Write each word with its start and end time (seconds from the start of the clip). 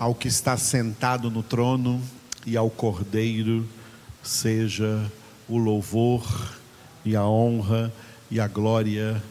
ao 0.00 0.14
que 0.14 0.28
está 0.28 0.56
sentado 0.56 1.30
no 1.30 1.42
trono 1.42 2.02
e 2.46 2.56
ao 2.56 2.70
Cordeiro 2.70 3.68
seja 4.22 5.12
o 5.46 5.58
louvor 5.58 6.56
e 7.04 7.14
a 7.14 7.26
honra 7.26 7.92
e 8.30 8.40
a 8.40 8.48
glória 8.48 9.22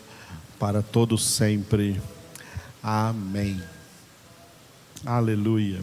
para 0.59 0.83
todos 0.83 1.25
sempre. 1.25 1.99
Amém. 2.83 3.59
Aleluia. 5.03 5.81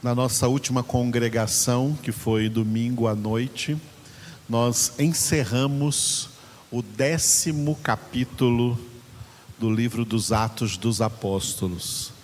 Na 0.00 0.14
nossa 0.14 0.46
última 0.46 0.84
congregação, 0.84 1.98
que 2.00 2.12
foi 2.12 2.48
domingo 2.48 3.08
à 3.08 3.16
noite, 3.16 3.76
nós 4.48 4.92
encerramos 4.96 6.30
o 6.70 6.80
décimo 6.82 7.74
capítulo 7.82 8.78
do 9.58 9.68
livro 9.68 10.04
dos 10.04 10.30
Atos 10.30 10.76
dos 10.76 11.00
Apóstolos. 11.00 12.16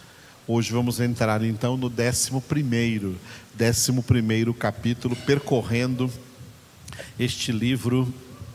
Hoje 0.46 0.74
vamos 0.74 1.00
entrar 1.00 1.42
então 1.42 1.74
no 1.74 1.88
décimo 1.88 2.38
primeiro, 2.38 3.16
décimo 3.55 4.02
primeiro 4.02 4.52
capítulo, 4.52 5.16
percorrendo 5.16 6.10
este 7.19 7.50
livro 7.50 8.12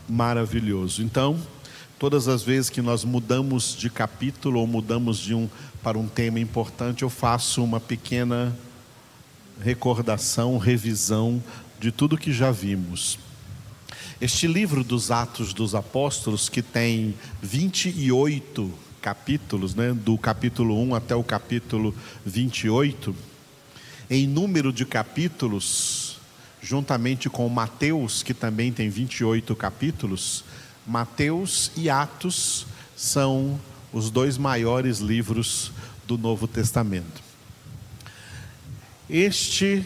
maravilhoso. 0.08 1.02
Então, 1.02 1.40
todas 1.98 2.28
as 2.28 2.44
vezes 2.44 2.70
que 2.70 2.80
nós 2.80 3.04
mudamos 3.04 3.76
de 3.76 3.90
capítulo 3.90 4.59
ou 4.59 4.67
mudamos 4.67 5.17
de 5.17 5.34
um 5.34 5.50
para 5.81 5.98
um 5.98 6.08
tema 6.08 6.40
importante, 6.40 7.02
eu 7.02 7.09
faço 7.09 7.64
uma 7.64 7.80
pequena 7.80 8.56
recordação, 9.59 10.59
revisão 10.59 11.44
de 11.80 11.92
tudo 11.92 12.20
que 12.20 12.31
já 12.31 12.52
vimos. 12.52 13.17
Este 14.22 14.45
livro 14.45 14.84
dos 14.84 15.09
Atos 15.09 15.53
dos 15.53 15.73
Apóstolos, 15.73 16.50
que 16.50 16.62
tem 16.62 17.16
28 17.42 18.62
capítulos, 18.62 18.89
né, 19.76 19.94
do 19.94 20.17
capítulo 20.17 20.81
1 20.84 20.95
até 20.95 21.16
o 21.16 21.23
capítulo 21.23 21.95
28, 22.26 23.16
em 24.09 24.27
número 24.27 24.73
de 24.73 24.85
capítulos, 24.85 26.17
juntamente 26.61 27.30
com 27.30 27.47
Mateus, 27.50 28.23
que 28.23 28.33
também 28.33 28.72
tem 28.72 28.89
28 28.89 29.56
capítulos, 29.56 30.44
Mateus 30.86 31.72
e 31.78 31.89
Atos 31.89 32.66
são 32.95 33.59
os 33.94 34.09
dois 34.09 34.38
maiores 34.38 35.00
livros 35.00 35.72
do 36.08 36.17
Novo 36.17 36.47
Testamento. 36.47 37.22
Este 39.09 39.86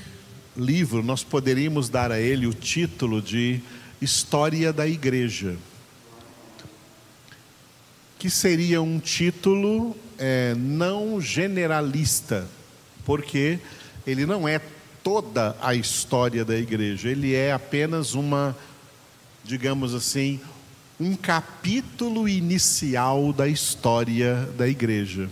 livro, 0.56 1.04
nós 1.04 1.24
poderíamos 1.24 1.90
dar 1.90 2.12
a 2.12 2.20
ele 2.20 2.48
o 2.48 2.54
título 2.54 3.22
de 3.22 3.62
História 4.02 4.74
da 4.74 4.88
Igreja 4.88 5.58
que 8.24 8.30
seria 8.30 8.82
um 8.82 9.00
título 9.00 9.94
é, 10.18 10.56
não 10.56 11.20
generalista, 11.20 12.48
porque 13.04 13.60
ele 14.08 14.26
não 14.26 14.48
é 14.48 14.62
toda 15.04 15.58
a 15.62 15.76
história 15.76 16.46
da 16.46 16.58
igreja, 16.58 17.10
ele 17.10 17.36
é 17.36 17.52
apenas 17.52 18.14
uma, 18.14 18.58
digamos 19.44 19.94
assim, 19.94 20.40
um 20.98 21.18
capítulo 21.18 22.30
inicial 22.30 23.34
da 23.34 23.46
história 23.46 24.48
da 24.58 24.70
igreja. 24.70 25.30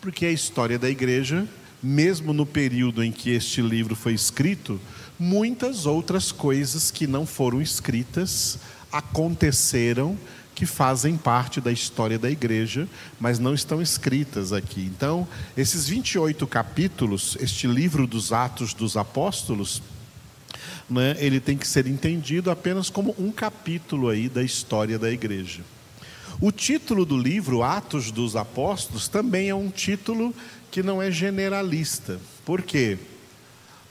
Porque 0.00 0.24
a 0.24 0.32
história 0.32 0.78
da 0.78 0.88
igreja, 0.88 1.46
mesmo 1.82 2.32
no 2.32 2.46
período 2.46 3.04
em 3.04 3.12
que 3.12 3.32
este 3.32 3.60
livro 3.60 3.94
foi 3.94 4.14
escrito, 4.14 4.80
muitas 5.18 5.84
outras 5.84 6.32
coisas 6.32 6.90
que 6.90 7.06
não 7.06 7.26
foram 7.26 7.60
escritas 7.60 8.58
aconteceram 8.90 10.16
que 10.54 10.66
fazem 10.66 11.16
parte 11.16 11.60
da 11.60 11.72
história 11.72 12.18
da 12.18 12.30
igreja, 12.30 12.88
mas 13.18 13.38
não 13.38 13.52
estão 13.52 13.82
escritas 13.82 14.52
aqui. 14.52 14.82
Então, 14.82 15.26
esses 15.56 15.88
28 15.88 16.46
capítulos, 16.46 17.36
este 17.40 17.66
livro 17.66 18.06
dos 18.06 18.32
Atos 18.32 18.72
dos 18.72 18.96
Apóstolos, 18.96 19.82
né, 20.88 21.16
ele 21.18 21.40
tem 21.40 21.56
que 21.56 21.66
ser 21.66 21.86
entendido 21.86 22.50
apenas 22.50 22.88
como 22.88 23.14
um 23.18 23.32
capítulo 23.32 24.08
aí 24.08 24.28
da 24.28 24.42
história 24.42 24.98
da 24.98 25.10
igreja. 25.10 25.62
O 26.40 26.52
título 26.52 27.04
do 27.04 27.16
livro, 27.16 27.62
Atos 27.62 28.10
dos 28.10 28.36
Apóstolos, 28.36 29.08
também 29.08 29.48
é 29.48 29.54
um 29.54 29.70
título 29.70 30.34
que 30.70 30.82
não 30.82 31.00
é 31.00 31.10
generalista. 31.10 32.20
Por 32.44 32.62
quê? 32.62 32.98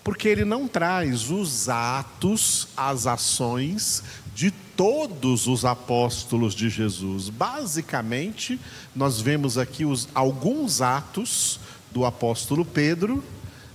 Porque 0.04 0.28
ele 0.28 0.44
não 0.44 0.68
traz 0.68 1.30
os 1.30 1.70
atos, 1.70 2.68
as 2.76 3.08
ações 3.08 4.04
de 4.36 4.52
todos 4.76 5.48
os 5.48 5.66
apóstolos 5.66 6.54
de 6.54 6.70
Jesus. 6.70 7.30
Basicamente, 7.30 8.60
nós 8.96 9.22
vemos 9.22 9.58
aqui 9.58 9.86
os, 9.86 10.08
alguns 10.14 10.82
atos 10.82 11.60
do 11.92 12.06
apóstolo 12.06 12.66
Pedro 12.66 13.24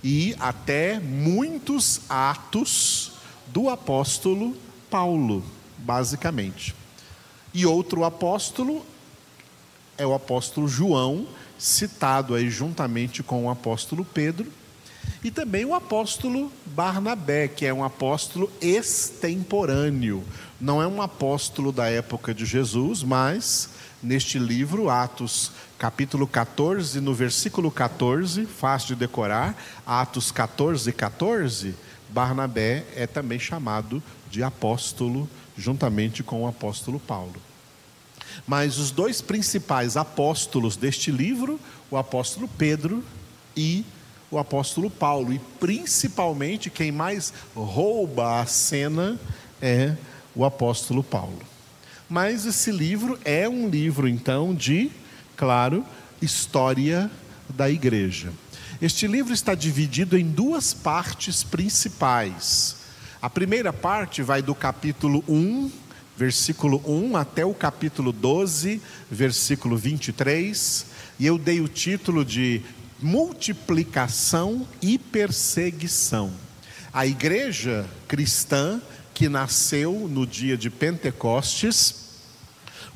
e 0.03 0.35
até 0.39 0.99
muitos 0.99 2.01
atos 2.09 3.13
do 3.47 3.69
apóstolo 3.69 4.57
Paulo, 4.91 5.45
basicamente. 5.79 6.75
E 7.55 7.65
outro 7.67 8.05
apóstolo 8.05 8.85
é 9.97 10.07
o 10.07 10.15
apóstolo 10.15 10.69
João, 10.69 11.27
citado 11.59 12.35
aí 12.35 12.49
juntamente 12.51 13.23
com 13.23 13.47
o 13.47 13.51
apóstolo 13.51 14.05
Pedro, 14.05 14.47
e 15.25 15.31
também 15.31 15.65
o 15.65 15.75
apóstolo 15.75 16.53
Barnabé, 16.67 17.49
que 17.49 17.67
é 17.67 17.75
um 17.75 17.83
apóstolo 17.83 18.51
extemporâneo, 18.61 20.23
não 20.61 20.83
é 20.83 20.87
um 20.87 21.01
apóstolo 21.01 21.71
da 21.71 21.89
época 21.89 22.35
de 22.35 22.45
Jesus, 22.45 23.03
mas 23.03 23.71
neste 24.03 24.39
livro, 24.39 24.91
Atos 24.91 25.53
capítulo 25.79 26.27
14, 26.27 27.01
no 27.01 27.15
versículo 27.15 27.71
14, 27.71 28.45
fácil 28.45 28.89
de 28.89 29.01
decorar, 29.01 29.57
Atos 29.87 30.33
14, 30.33 30.93
14, 30.93 31.75
Barnabé 32.09 32.85
é 32.97 33.07
também 33.07 33.39
chamado 33.39 34.03
de 34.29 34.43
apóstolo, 34.43 35.29
juntamente 35.57 36.23
com 36.25 36.43
o 36.43 36.49
apóstolo 36.49 36.99
Paulo. 36.99 37.41
Mas 38.47 38.79
os 38.79 38.91
dois 38.91 39.21
principais 39.21 39.97
apóstolos 39.97 40.77
deste 40.77 41.13
livro, 41.13 41.61
o 41.91 41.97
apóstolo 41.97 42.49
Pedro 42.59 43.05
e 43.57 43.85
o 44.31 44.39
apóstolo 44.39 44.91
Paulo, 44.91 45.33
e 45.33 45.39
principalmente 45.61 46.69
quem 46.69 46.91
mais 46.91 47.33
rouba 47.55 48.41
a 48.41 48.47
cena 48.47 49.19
é 49.63 49.97
o 50.39 50.45
apóstolo 50.45 51.03
Paulo. 51.03 51.41
Mas 52.09 52.47
esse 52.47 52.71
livro 52.71 53.19
é 53.25 53.49
um 53.49 53.69
livro, 53.69 54.07
então, 54.07 54.55
de, 54.55 54.89
claro, 55.37 55.85
história 56.23 57.11
da 57.49 57.69
igreja. 57.69 58.33
Este 58.81 59.09
livro 59.09 59.35
está 59.35 59.57
dividido 59.57 60.17
em 60.17 60.25
duas 60.25 60.73
partes 60.73 61.43
principais. 61.43 62.77
A 63.21 63.29
primeira 63.29 63.73
parte 63.73 64.23
vai 64.23 64.41
do 64.41 64.55
capítulo 64.55 65.25
1, 65.29 65.73
versículo 66.17 66.81
1, 66.87 67.17
até 67.17 67.45
o 67.45 67.53
capítulo 67.53 68.13
12, 68.13 68.81
versículo 69.11 69.77
23, 69.77 70.87
e 71.19 71.27
eu 71.27 71.37
dei 71.37 71.61
o 71.61 71.67
título 71.67 72.25
de 72.25 72.63
Multiplicação 73.03 74.69
e 74.81 74.99
Perseguição. 74.99 76.33
A 76.93 77.07
igreja 77.07 77.87
cristã 78.07 78.81
que 79.19 79.29
nasceu 79.29 80.07
no 80.09 80.25
dia 80.25 80.57
de 80.57 80.71
Pentecostes, 80.71 82.07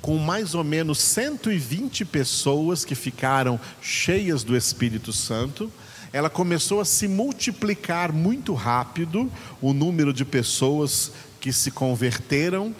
com 0.00 0.19
mais 0.19 0.55
ou 0.55 0.62
menos 0.62 1.00
120 1.00 2.05
pessoas 2.05 2.84
que 2.84 2.94
ficaram 2.94 3.59
cheias 3.81 4.44
do 4.44 4.56
Espírito 4.56 5.12
Santo. 5.12 5.69
Ela 6.12 6.31
começou 6.31 6.81
a 6.81 6.84
se 6.84 7.09
multiplicar 7.09 8.12
muito 8.12 8.55
rápido, 8.55 9.28
o 9.60 9.72
número 9.72 10.12
de 10.12 10.25
pessoas 10.25 11.10
que 11.41 11.53
se 11.53 11.72
converteram, 11.72 12.72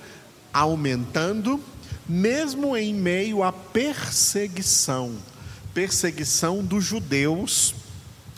aumentando, 0.55 1.59
mesmo 2.09 2.77
em 2.77 2.95
meio 2.95 3.43
à 3.43 3.51
perseguição 3.53 5.17
perseguição 5.75 6.63
dos 6.63 6.85
judeus, 6.85 7.75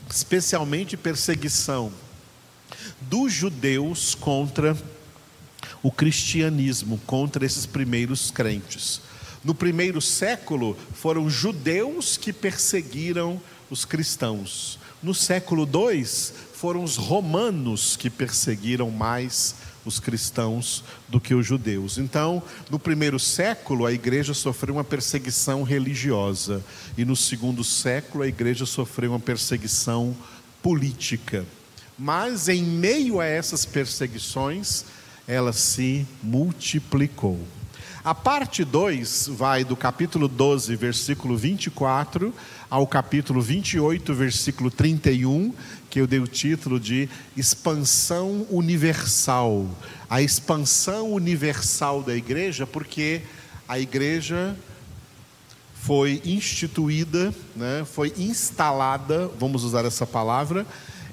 especialmente 0.09 0.97
perseguição 0.97 1.93
dos 3.01 3.33
judeus 3.33 4.15
contra 4.15 4.77
o 5.85 5.93
cristianismo, 5.93 6.99
contra 7.07 7.45
esses 7.45 7.67
primeiros 7.67 8.31
crentes. 8.31 9.03
No 9.45 9.55
primeiro 9.55 10.01
século, 10.01 10.75
foram 10.95 11.29
judeus 11.29 12.17
que 12.17 12.33
perseguiram 12.33 13.39
os 13.69 13.85
cristãos. 13.85 14.79
No 15.03 15.15
século 15.15 15.69
II, 15.69 16.03
foram 16.55 16.83
os 16.83 16.97
romanos 16.97 17.99
que 17.99 18.09
perseguiram 18.09 18.91
mais 18.91 19.57
os 19.85 20.01
cristãos 20.01 20.83
do 21.07 21.21
que 21.21 21.35
os 21.35 21.47
judeus. 21.47 21.99
Então, 21.99 22.43
no 22.71 22.79
primeiro 22.79 23.21
século, 23.21 23.85
a 23.85 23.93
igreja 23.93 24.33
sofreu 24.33 24.77
uma 24.77 24.85
perseguição 24.85 25.63
religiosa, 25.63 26.65
e 26.97 27.05
no 27.05 27.15
segundo 27.15 27.63
século, 27.63 28.25
a 28.25 28.27
igreja 28.27 28.65
sofreu 28.65 29.11
uma 29.11 29.21
perseguição 29.21 30.17
política. 30.63 31.45
Mas 31.99 32.49
em 32.49 32.63
meio 32.63 33.21
a 33.21 33.27
essas 33.27 33.67
perseguições, 33.67 34.87
ela 35.27 35.53
se 35.53 36.07
multiplicou. 36.23 37.41
A 38.05 38.15
parte 38.15 38.65
2 38.65 39.29
vai 39.29 39.65
do 39.65 39.75
capítulo 39.75 40.29
12, 40.29 40.77
versículo 40.77 41.39
24, 41.39 42.35
ao 42.69 42.87
capítulo 42.87 43.41
28, 43.41 44.13
versículo 44.13 44.71
31, 44.71 45.55
que 45.89 46.01
eu 46.01 46.07
dei 46.07 46.19
o 46.19 46.27
título 46.27 46.79
de 46.79 47.09
Expansão 47.35 48.47
Universal. 48.51 49.67
A 50.11 50.21
expansão 50.21 51.13
universal 51.13 52.03
da 52.03 52.15
igreja, 52.15 52.67
porque 52.67 53.23
a 53.67 53.79
igreja 53.79 54.55
foi 55.75 56.21
instituída, 56.27 57.35
né, 57.57 57.87
foi 57.91 58.13
instalada, 58.19 59.31
vamos 59.39 59.65
usar 59.65 59.87
essa 59.87 60.07
palavra, 60.07 60.67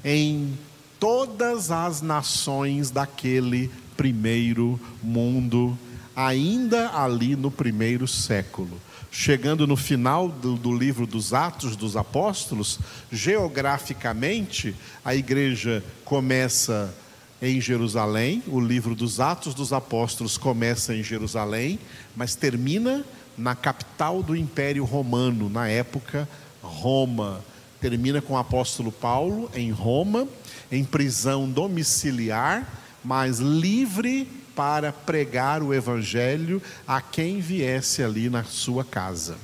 em 0.04 0.58
todas 1.00 1.72
as 1.72 2.02
nações 2.02 2.92
daquele 2.92 3.72
primeiro 3.96 4.80
mundo 5.02 5.78
ainda 6.16 6.92
ali 6.92 7.36
no 7.36 7.50
primeiro 7.50 8.08
século. 8.08 8.80
Chegando 9.12 9.68
no 9.68 9.76
final 9.76 10.30
do, 10.30 10.56
do, 10.56 10.74
livro 10.74 11.06
dos 11.06 11.34
Atos 11.34 11.76
dos 11.76 11.98
Apóstolos, 11.98 12.80
geograficamente, 13.12 14.74
a 15.04 15.14
igreja 15.14 15.84
começa 16.06 16.94
em 17.42 17.60
Jerusalém, 17.60 18.42
o 18.48 18.60
livro 18.60 18.96
dos 18.96 19.20
Atos 19.20 19.54
dos 19.54 19.74
Apóstolos 19.74 20.38
começa 20.38 20.96
em 20.96 21.04
Jerusalém, 21.04 21.80
mas 22.16 22.36
termina 22.36 23.04
na 23.38 23.56
capital 23.56 24.22
do 24.22 24.36
Império 24.36 24.86
Romano, 24.86 25.50
na 25.50 25.68
época 25.68 26.30
Roma. 26.62 27.42
Termina 27.82 28.22
com 28.22 28.36
o 28.36 28.38
apóstolo 28.38 28.92
Paulo 28.92 29.50
em 29.56 29.72
Roma, 29.72 30.28
em 30.72 30.84
prisão 30.86 31.50
domiciliar, 31.50 32.66
mas 33.04 33.40
livre 33.40 34.28
para 34.56 34.92
pregar 34.92 35.64
o 35.64 35.74
evangelho 35.74 36.62
a 36.88 37.02
quem 37.02 37.40
viesse 37.40 38.04
ali 38.04 38.30
na 38.30 38.44
sua 38.44 38.84
casa. 38.84 39.38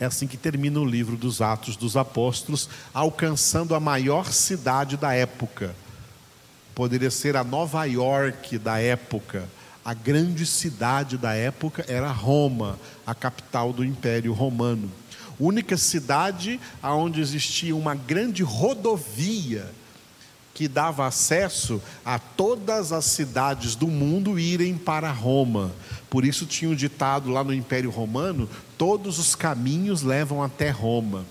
É 0.00 0.04
assim 0.04 0.26
que 0.26 0.36
termina 0.36 0.80
o 0.80 0.84
livro 0.84 1.16
dos 1.16 1.40
Atos 1.40 1.76
dos 1.76 1.96
Apóstolos, 1.96 2.68
alcançando 2.92 3.74
a 3.74 3.80
maior 3.80 4.32
cidade 4.32 4.96
da 4.96 5.12
época. 5.12 5.74
Poderia 6.74 7.10
ser 7.10 7.36
a 7.36 7.44
Nova 7.44 7.84
York 7.84 8.58
da 8.58 8.78
época. 8.78 9.48
A 9.84 9.94
grande 9.94 10.44
cidade 10.46 11.16
da 11.16 11.34
época 11.34 11.84
era 11.88 12.10
Roma, 12.10 12.78
a 13.06 13.14
capital 13.14 13.72
do 13.72 13.84
Império 13.84 14.32
Romano. 14.32 14.90
Única 15.38 15.76
cidade 15.76 16.60
onde 16.82 17.20
existia 17.20 17.74
uma 17.74 17.94
grande 17.94 18.42
rodovia 18.42 19.70
que 20.58 20.66
dava 20.66 21.06
acesso 21.06 21.80
a 22.04 22.18
todas 22.18 22.90
as 22.90 23.04
cidades 23.04 23.76
do 23.76 23.86
mundo 23.86 24.40
irem 24.40 24.76
para 24.76 25.08
Roma. 25.12 25.70
Por 26.10 26.24
isso 26.24 26.46
tinha 26.46 26.68
o 26.68 26.74
ditado 26.74 27.30
lá 27.30 27.44
no 27.44 27.54
Império 27.54 27.90
Romano: 27.90 28.50
todos 28.76 29.20
os 29.20 29.36
caminhos 29.36 30.02
levam 30.02 30.42
até 30.42 30.70
Roma. 30.70 31.24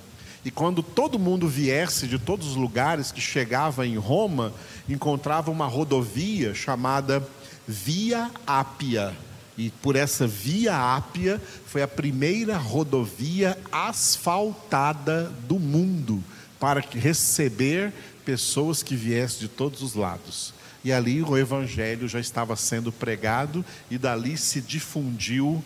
E 0.46 0.50
quando 0.50 0.82
todo 0.82 1.20
mundo 1.20 1.46
viesse 1.46 2.08
de 2.08 2.18
todos 2.18 2.48
os 2.48 2.56
lugares 2.56 3.12
que 3.12 3.20
chegava 3.20 3.86
em 3.86 3.98
Roma, 3.98 4.54
encontrava 4.88 5.52
uma 5.52 5.68
rodovia 5.68 6.56
chamada 6.56 7.22
Via 7.68 8.32
Ápia. 8.48 9.14
E 9.58 9.72
por 9.72 9.98
essa 9.98 10.26
Via 10.26 10.96
Ápia 10.96 11.42
foi 11.66 11.82
a 11.82 11.88
primeira 11.88 12.58
rodovia 12.58 13.58
asfaltada 13.74 15.30
do 15.50 15.60
mundo 15.60 16.24
para 16.59 16.81
receber 16.81 17.94
pessoas 18.25 18.83
que 18.83 18.95
viessem 18.95 19.42
de 19.42 19.48
todos 19.48 19.81
os 19.81 19.94
lados. 19.94 20.54
E 20.83 20.92
ali 20.92 21.21
o 21.21 21.38
evangelho 21.38 22.07
já 22.07 22.19
estava 22.19 22.56
sendo 22.56 22.92
pregado 22.92 23.63
e 23.89 23.98
dali 23.98 24.38
se 24.38 24.62
difundiu 24.62 25.63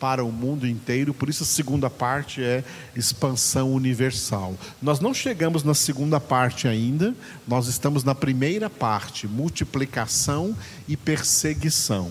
para 0.00 0.24
o 0.24 0.30
mundo 0.30 0.66
inteiro. 0.66 1.14
Por 1.14 1.28
isso 1.28 1.44
a 1.44 1.46
segunda 1.46 1.88
parte 1.88 2.42
é 2.42 2.64
expansão 2.94 3.72
universal. 3.72 4.54
Nós 4.82 5.00
não 5.00 5.14
chegamos 5.14 5.62
na 5.62 5.74
segunda 5.74 6.20
parte 6.20 6.68
ainda, 6.68 7.14
nós 7.46 7.68
estamos 7.68 8.04
na 8.04 8.14
primeira 8.14 8.68
parte, 8.68 9.26
multiplicação 9.26 10.56
e 10.88 10.96
perseguição. 10.96 12.10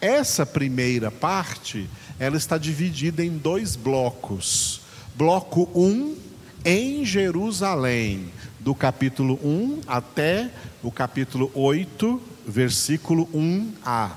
Essa 0.00 0.46
primeira 0.46 1.10
parte, 1.10 1.88
ela 2.18 2.36
está 2.36 2.56
dividida 2.56 3.24
em 3.24 3.36
dois 3.36 3.76
blocos. 3.76 4.80
Bloco 5.14 5.68
1 5.74 5.84
um, 5.84 6.16
em 6.64 7.04
Jerusalém 7.04 8.30
do 8.58 8.74
capítulo 8.74 9.38
1 9.42 9.80
até 9.86 10.50
o 10.82 10.90
capítulo 10.90 11.50
8, 11.54 12.20
versículo 12.46 13.26
1a. 13.34 14.10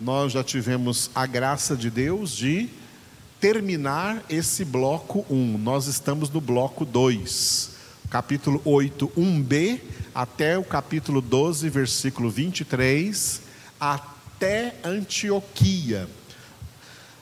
Nós 0.00 0.32
já 0.32 0.42
tivemos 0.42 1.10
a 1.14 1.26
graça 1.26 1.76
de 1.76 1.90
Deus 1.90 2.30
de 2.30 2.68
terminar 3.40 4.24
esse 4.28 4.64
bloco 4.64 5.24
1. 5.30 5.58
Nós 5.58 5.86
estamos 5.86 6.30
no 6.30 6.40
bloco 6.40 6.84
2, 6.84 7.70
capítulo 8.10 8.60
8, 8.64 9.08
1b, 9.16 9.80
até 10.14 10.58
o 10.58 10.64
capítulo 10.64 11.20
12, 11.20 11.68
versículo 11.68 12.30
23, 12.30 13.42
até 13.78 14.74
Antioquia. 14.82 16.08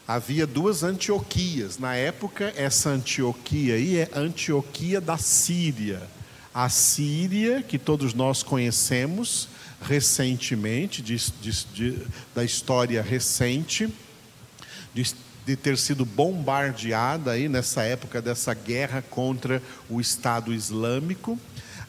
Havia 0.07 0.47
duas 0.47 0.83
Antioquias. 0.83 1.79
Na 1.79 1.95
época, 1.95 2.53
essa 2.57 2.91
Antioquia 2.91 3.75
aí 3.75 3.99
é 3.99 4.11
Antioquia 4.15 5.01
da 5.01 5.17
Síria 5.17 6.03
a 6.55 6.69
Síria, 6.69 7.63
que 7.63 7.77
todos 7.77 8.15
nós 8.15 8.45
conhecemos 8.45 9.49
recentemente, 9.83 11.03
de, 11.03 11.17
de, 11.17 11.65
de, 11.75 12.07
da 12.33 12.45
história 12.45 13.03
recente, 13.03 13.93
de 14.95 15.57
ter 15.57 15.77
sido 15.77 16.05
bombardeada 16.05 17.33
aí 17.33 17.49
nessa 17.49 17.83
época 17.83 18.23
dessa 18.23 18.55
guerra 18.55 19.03
contra 19.03 19.61
o 19.91 20.01
Estado 20.01 20.55
Islâmico. 20.55 21.39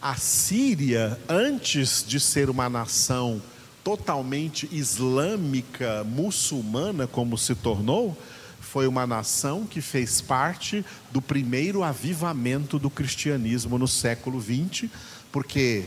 A 0.01 0.15
Síria, 0.15 1.17
antes 1.29 2.03
de 2.05 2.19
ser 2.19 2.49
uma 2.49 2.67
nação 2.67 3.39
totalmente 3.85 4.67
islâmica, 4.71 6.03
muçulmana, 6.03 7.05
como 7.05 7.37
se 7.37 7.53
tornou, 7.53 8.17
foi 8.59 8.87
uma 8.87 9.05
nação 9.05 9.63
que 9.63 9.79
fez 9.79 10.19
parte 10.19 10.83
do 11.11 11.21
primeiro 11.21 11.83
avivamento 11.83 12.79
do 12.79 12.89
cristianismo 12.89 13.77
no 13.77 13.87
século 13.87 14.41
XX, 14.41 14.89
porque 15.31 15.85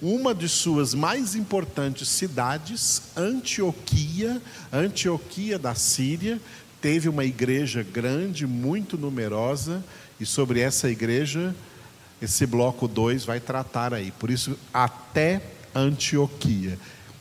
uma 0.00 0.32
de 0.32 0.48
suas 0.48 0.94
mais 0.94 1.34
importantes 1.34 2.08
cidades, 2.08 3.02
Antioquia, 3.16 4.40
Antioquia 4.72 5.58
da 5.58 5.74
Síria, 5.74 6.40
teve 6.80 7.08
uma 7.08 7.24
igreja 7.24 7.82
grande, 7.82 8.46
muito 8.46 8.96
numerosa, 8.96 9.84
e 10.20 10.24
sobre 10.24 10.60
essa 10.60 10.88
igreja, 10.88 11.56
esse 12.22 12.46
bloco 12.46 12.86
2 12.86 13.24
vai 13.24 13.40
tratar 13.40 13.92
aí. 13.92 14.12
Por 14.12 14.30
isso, 14.30 14.56
até 14.72 15.42
Antioquia. 15.74 16.78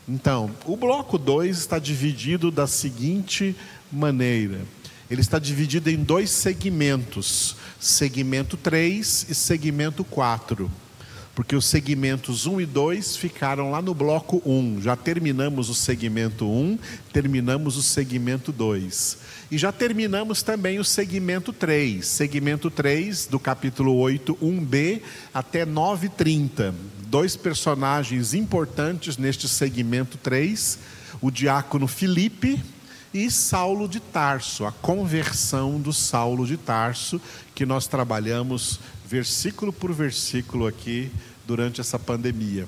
Então, 0.09 0.49
o 0.65 0.75
bloco 0.75 1.19
2 1.19 1.55
está 1.55 1.77
dividido 1.77 2.49
da 2.49 2.65
seguinte 2.65 3.55
maneira. 3.91 4.59
Ele 5.07 5.21
está 5.21 5.37
dividido 5.37 5.87
em 5.87 5.97
dois 5.97 6.31
segmentos: 6.31 7.55
segmento 7.79 8.57
3 8.57 9.27
e 9.29 9.35
segmento 9.35 10.03
4. 10.03 10.69
Porque 11.39 11.55
os 11.55 11.63
segmentos 11.63 12.45
1 12.45 12.59
e 12.59 12.65
2 12.65 13.15
ficaram 13.15 13.71
lá 13.71 13.81
no 13.81 13.93
bloco 13.93 14.41
1. 14.45 14.81
Já 14.81 14.97
terminamos 14.97 15.69
o 15.69 15.73
segmento 15.73 16.45
1, 16.45 16.77
terminamos 17.13 17.77
o 17.77 17.81
segmento 17.81 18.51
2. 18.51 19.17
E 19.49 19.57
já 19.57 19.71
terminamos 19.71 20.43
também 20.43 20.79
o 20.79 20.83
segmento 20.83 21.53
3. 21.53 22.05
Segmento 22.05 22.69
3, 22.69 23.27
do 23.27 23.39
capítulo 23.39 23.95
8, 23.95 24.37
1b 24.41 25.01
até 25.33 25.65
9:30. 25.65 26.73
Dois 27.07 27.37
personagens 27.37 28.33
importantes 28.33 29.17
neste 29.17 29.47
segmento 29.47 30.17
3, 30.17 30.77
o 31.21 31.31
diácono 31.31 31.87
Filipe, 31.87 32.61
e 33.13 33.31
Saulo 33.31 33.87
de 33.87 34.01
Tarso, 34.01 34.65
a 34.65 34.73
conversão 34.73 35.79
do 35.79 35.93
Saulo 35.93 36.45
de 36.45 36.57
Tarso, 36.57 37.19
que 37.55 37.65
nós 37.65 37.87
trabalhamos 37.87 38.79
versículo 39.09 39.73
por 39.73 39.91
versículo 39.91 40.67
aqui 40.67 41.11
durante 41.49 41.81
essa 41.81 41.97
pandemia. 41.97 42.67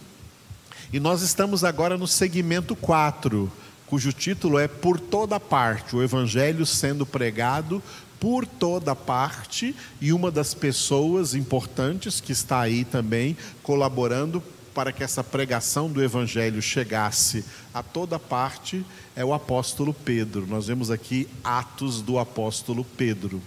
E 0.91 0.99
nós 0.99 1.21
estamos 1.21 1.63
agora 1.63 1.99
no 1.99 2.07
segmento 2.07 2.75
4, 2.75 3.51
cujo 3.85 4.11
título 4.11 4.57
é 4.57 4.67
Por 4.67 4.99
toda 4.99 5.39
parte, 5.39 5.95
o 5.95 6.01
evangelho 6.01 6.65
sendo 6.65 7.05
pregado 7.05 7.81
por 8.19 8.43
toda 8.47 8.95
parte, 8.95 9.75
e 9.99 10.11
uma 10.11 10.31
das 10.31 10.55
pessoas 10.55 11.35
importantes 11.35 12.19
que 12.19 12.31
está 12.31 12.59
aí 12.59 12.83
também 12.83 13.37
colaborando 13.61 14.41
para 14.73 14.91
que 14.91 15.03
essa 15.03 15.23
pregação 15.23 15.89
do 15.89 16.03
Evangelho 16.03 16.61
chegasse 16.61 17.43
a 17.73 17.83
toda 17.83 18.17
parte 18.17 18.85
é 19.15 19.25
o 19.25 19.33
apóstolo 19.33 19.93
Pedro. 19.93 20.45
Nós 20.47 20.67
vemos 20.67 20.89
aqui 20.89 21.27
Atos 21.43 22.01
do 22.01 22.17
apóstolo 22.19 22.85
Pedro. 22.85 23.41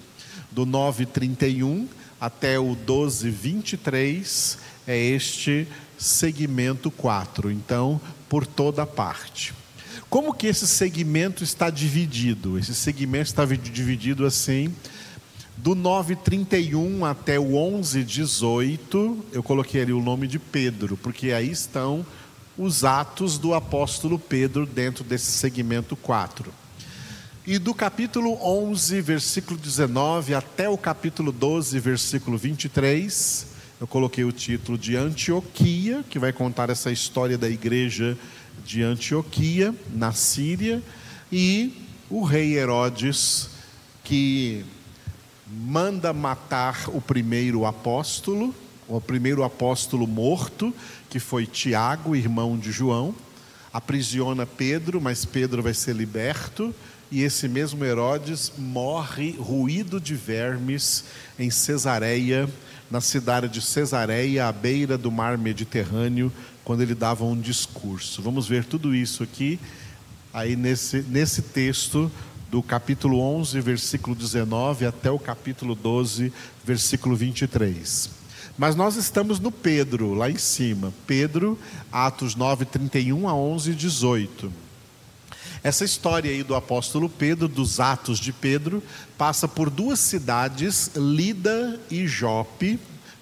Do 0.51 0.67
9,31 0.67 1.87
até 2.21 2.59
o 2.59 2.77
12,23 2.77 4.59
é 4.87 4.99
este 4.99 5.67
segmento 5.99 6.91
4. 6.91 7.51
Então, 7.51 8.01
por 8.29 8.47
toda 8.47 8.87
parte. 8.87 9.55
Como 10.11 10.35
que 10.35 10.47
esse 10.47 10.67
segmento 10.67 11.43
está 11.43 11.71
dividido? 11.71 12.59
Esse 12.59 12.75
segmento 12.75 13.27
está 13.27 13.45
dividido 13.45 14.25
assim, 14.25 14.75
do 15.57 15.75
9:31 15.75 17.05
até 17.05 17.39
o 17.39 17.53
11:18, 17.55 19.25
eu 19.33 19.43
coloquei 19.43 19.83
ali 19.83 19.93
o 19.93 20.03
nome 20.03 20.27
de 20.27 20.39
Pedro, 20.39 20.97
porque 20.97 21.33
aí 21.33 21.51
estão 21.51 22.05
os 22.57 22.85
atos 22.85 23.39
do 23.39 23.55
apóstolo 23.55 24.19
Pedro 24.19 24.67
dentro 24.67 25.03
desse 25.03 25.33
segmento 25.33 25.97
4. 25.97 26.53
E 27.47 27.59
do 27.59 27.75
capítulo 27.75 28.39
11, 28.41 29.01
versículo 29.01 29.59
19, 29.59 30.35
até 30.35 30.69
o 30.69 30.79
capítulo 30.79 31.31
12, 31.31 31.79
versículo 31.79 32.39
23, 32.39 33.54
eu 33.81 33.87
coloquei 33.87 34.25
o 34.25 34.33
título 34.33 34.79
de 34.79 34.97
Antioquia, 34.97 36.05
que 36.09 36.19
vai 36.19 36.33
contar 36.33 36.71
essa 36.71 36.93
história 36.93 37.37
da 37.37 37.49
igreja 37.49 38.17
de 38.65 38.83
Antioquia, 38.83 39.75
na 39.93 40.13
Síria, 40.13 40.83
e 41.31 41.73
o 42.09 42.23
rei 42.23 42.57
Herodes, 42.57 43.51
que 44.05 44.65
manda 45.47 46.13
matar 46.13 46.89
o 46.89 47.01
primeiro 47.01 47.67
apóstolo, 47.67 48.55
o 48.87 49.01
primeiro 49.01 49.43
apóstolo 49.43 50.07
morto, 50.07 50.73
que 51.11 51.19
foi 51.19 51.47
Tiago, 51.47 52.15
irmão 52.15 52.57
de 52.57 52.71
João, 52.71 53.15
aprisiona 53.73 54.47
Pedro, 54.47 55.01
mas 55.01 55.25
Pedro 55.25 55.63
vai 55.63 55.75
ser 55.75 55.97
liberto, 55.97 56.73
e 57.11 57.23
esse 57.23 57.49
mesmo 57.49 57.85
Herodes 57.85 58.53
morre 58.57 59.33
ruído 59.33 60.01
de 60.01 60.15
vermes 60.15 61.05
em 61.39 61.51
Cesareia, 61.51 62.49
na 62.91 63.01
cidade 63.01 63.49
de 63.49 63.61
Cesareia, 63.61 64.47
à 64.47 64.53
beira 64.53 64.99
do 64.99 65.11
mar 65.11 65.39
Mediterrâneo, 65.39 66.33
quando 66.65 66.83
ele 66.83 66.95
dava 66.95 67.25
um 67.25 67.39
discurso. 67.39 68.23
Vamos 68.23 68.49
ver 68.49 68.65
tudo 68.65 68.95
isso 68.95 69.23
aqui, 69.23 69.61
aí 70.33 70.57
nesse, 70.57 71.03
nesse 71.03 71.43
texto 71.43 72.11
do 72.51 72.63
capítulo 72.63 73.21
11, 73.21 73.61
versículo 73.61 74.15
19, 74.15 74.87
até 74.87 75.11
o 75.11 75.19
capítulo 75.19 75.75
12, 75.75 76.33
versículo 76.65 77.17
23. 77.17 78.11
Mas 78.57 78.77
nós 78.77 78.97
estamos 78.97 79.41
no 79.41 79.51
Pedro, 79.51 80.15
lá 80.15 80.31
em 80.31 80.39
cima. 80.39 80.93
Pedro, 81.07 81.59
Atos 81.91 82.37
9, 82.37 82.65
31 82.65 83.29
a 83.29 83.35
11, 83.35 83.75
18. 83.75 84.64
Essa 85.65 85.83
história 85.83 86.31
aí 86.31 86.43
do 86.43 86.55
apóstolo 86.55 87.09
Pedro, 87.09 87.49
dos 87.49 87.81
Atos 87.81 88.19
de 88.19 88.35
Pedro, 88.35 88.83
passa 89.17 89.49
por 89.49 89.71
duas 89.71 89.99
cidades, 89.99 90.91
Lida 90.95 91.81
e 91.91 92.07
Jope, 92.07 92.79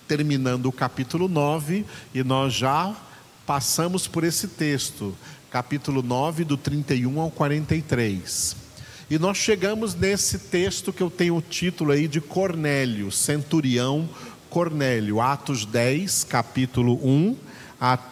terminando 0.09 0.67
o 0.67 0.73
capítulo 0.73 1.29
9, 1.29 1.87
e 2.13 2.25
nós 2.25 2.53
já 2.53 2.97
passamos 3.47 4.09
por 4.09 4.25
esse 4.25 4.49
texto, 4.49 5.17
capítulo 5.53 6.03
9, 6.03 6.43
do 6.43 6.57
31 6.57 7.21
ao 7.21 7.31
43. 7.31 8.57
E 9.09 9.21
nós 9.21 9.37
chegamos 9.37 9.95
nesse 9.95 10.37
texto 10.37 10.93
que 10.93 11.01
eu 11.01 11.11
tenho 11.11 11.37
o 11.37 11.43
título 11.43 11.93
aí 11.93 12.09
de 12.09 12.21
Cornélio, 12.21 13.13
centurião 13.13 14.09
Cornélio, 14.51 15.21
Atos 15.21 15.65
10, 15.65 16.25
capítulo 16.25 16.99
1, 17.07 17.37
até 17.81 18.12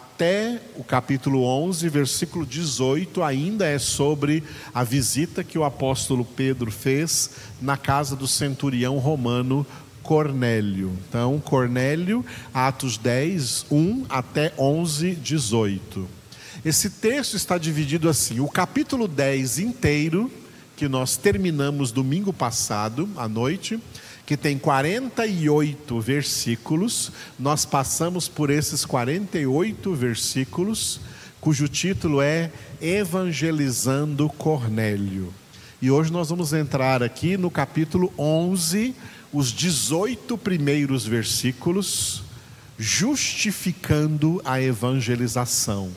o 0.75 0.83
capítulo 0.83 1.43
11, 1.43 1.89
versículo 1.89 2.45
18, 2.45 3.23
ainda 3.23 3.65
é 3.65 3.79
sobre 3.79 4.43
a 4.71 4.83
visita 4.83 5.43
que 5.43 5.57
o 5.57 5.63
apóstolo 5.63 6.23
Pedro 6.23 6.69
fez 6.69 7.31
na 7.59 7.75
casa 7.75 8.15
do 8.15 8.27
centurião 8.27 8.99
romano 8.99 9.65
Cornélio. 10.03 10.91
Então, 11.09 11.39
Cornélio, 11.39 12.23
Atos 12.53 12.97
10, 12.97 13.65
1 13.71 14.05
até 14.09 14.53
11, 14.59 15.15
18. 15.15 16.07
Esse 16.63 16.91
texto 16.91 17.35
está 17.35 17.57
dividido 17.57 18.07
assim: 18.07 18.39
o 18.39 18.47
capítulo 18.47 19.07
10 19.07 19.57
inteiro, 19.57 20.31
que 20.77 20.87
nós 20.87 21.17
terminamos 21.17 21.91
domingo 21.91 22.31
passado 22.31 23.09
à 23.17 23.27
noite, 23.27 23.79
que 24.31 24.37
tem 24.37 24.57
48 24.57 25.99
versículos, 25.99 27.11
nós 27.37 27.65
passamos 27.65 28.29
por 28.29 28.49
esses 28.49 28.85
48 28.85 29.93
versículos, 29.93 31.01
cujo 31.41 31.67
título 31.67 32.21
é 32.21 32.49
Evangelizando 32.81 34.29
Cornélio. 34.29 35.33
E 35.81 35.91
hoje 35.91 36.13
nós 36.13 36.29
vamos 36.29 36.53
entrar 36.53 37.03
aqui 37.03 37.35
no 37.35 37.51
capítulo 37.51 38.13
11, 38.17 38.95
os 39.33 39.51
18 39.51 40.37
primeiros 40.37 41.05
versículos, 41.05 42.23
justificando 42.79 44.41
a 44.45 44.61
evangelização. 44.61 45.91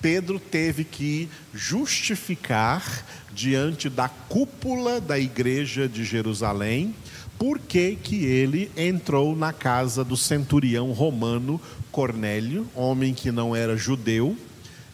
Pedro 0.00 0.38
teve 0.38 0.84
que 0.84 1.28
justificar 1.52 3.04
diante 3.34 3.90
da 3.90 4.08
cúpula 4.08 5.02
da 5.02 5.18
igreja 5.18 5.86
de 5.86 6.02
Jerusalém 6.02 6.94
por 7.38 7.58
que, 7.58 7.96
que 7.96 8.24
ele 8.24 8.70
entrou 8.76 9.34
na 9.36 9.52
casa 9.52 10.04
do 10.04 10.16
centurião 10.16 10.92
romano 10.92 11.60
Cornélio, 11.90 12.66
homem 12.74 13.14
que 13.14 13.30
não 13.30 13.54
era 13.54 13.76
judeu, 13.76 14.36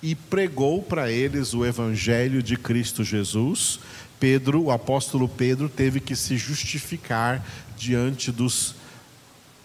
e 0.03 0.15
pregou 0.15 0.83
para 0.83 1.11
eles 1.11 1.55
o 1.55 1.65
evangelho 1.65 2.43
de 2.43 2.57
Cristo 2.57 3.05
Jesus. 3.05 3.81
Pedro, 4.19 4.65
o 4.65 4.71
apóstolo 4.71 5.29
Pedro, 5.29 5.69
teve 5.69 6.01
que 6.01 6.15
se 6.15 6.37
justificar 6.37 7.45
diante 7.77 8.31
dos, 8.31 8.75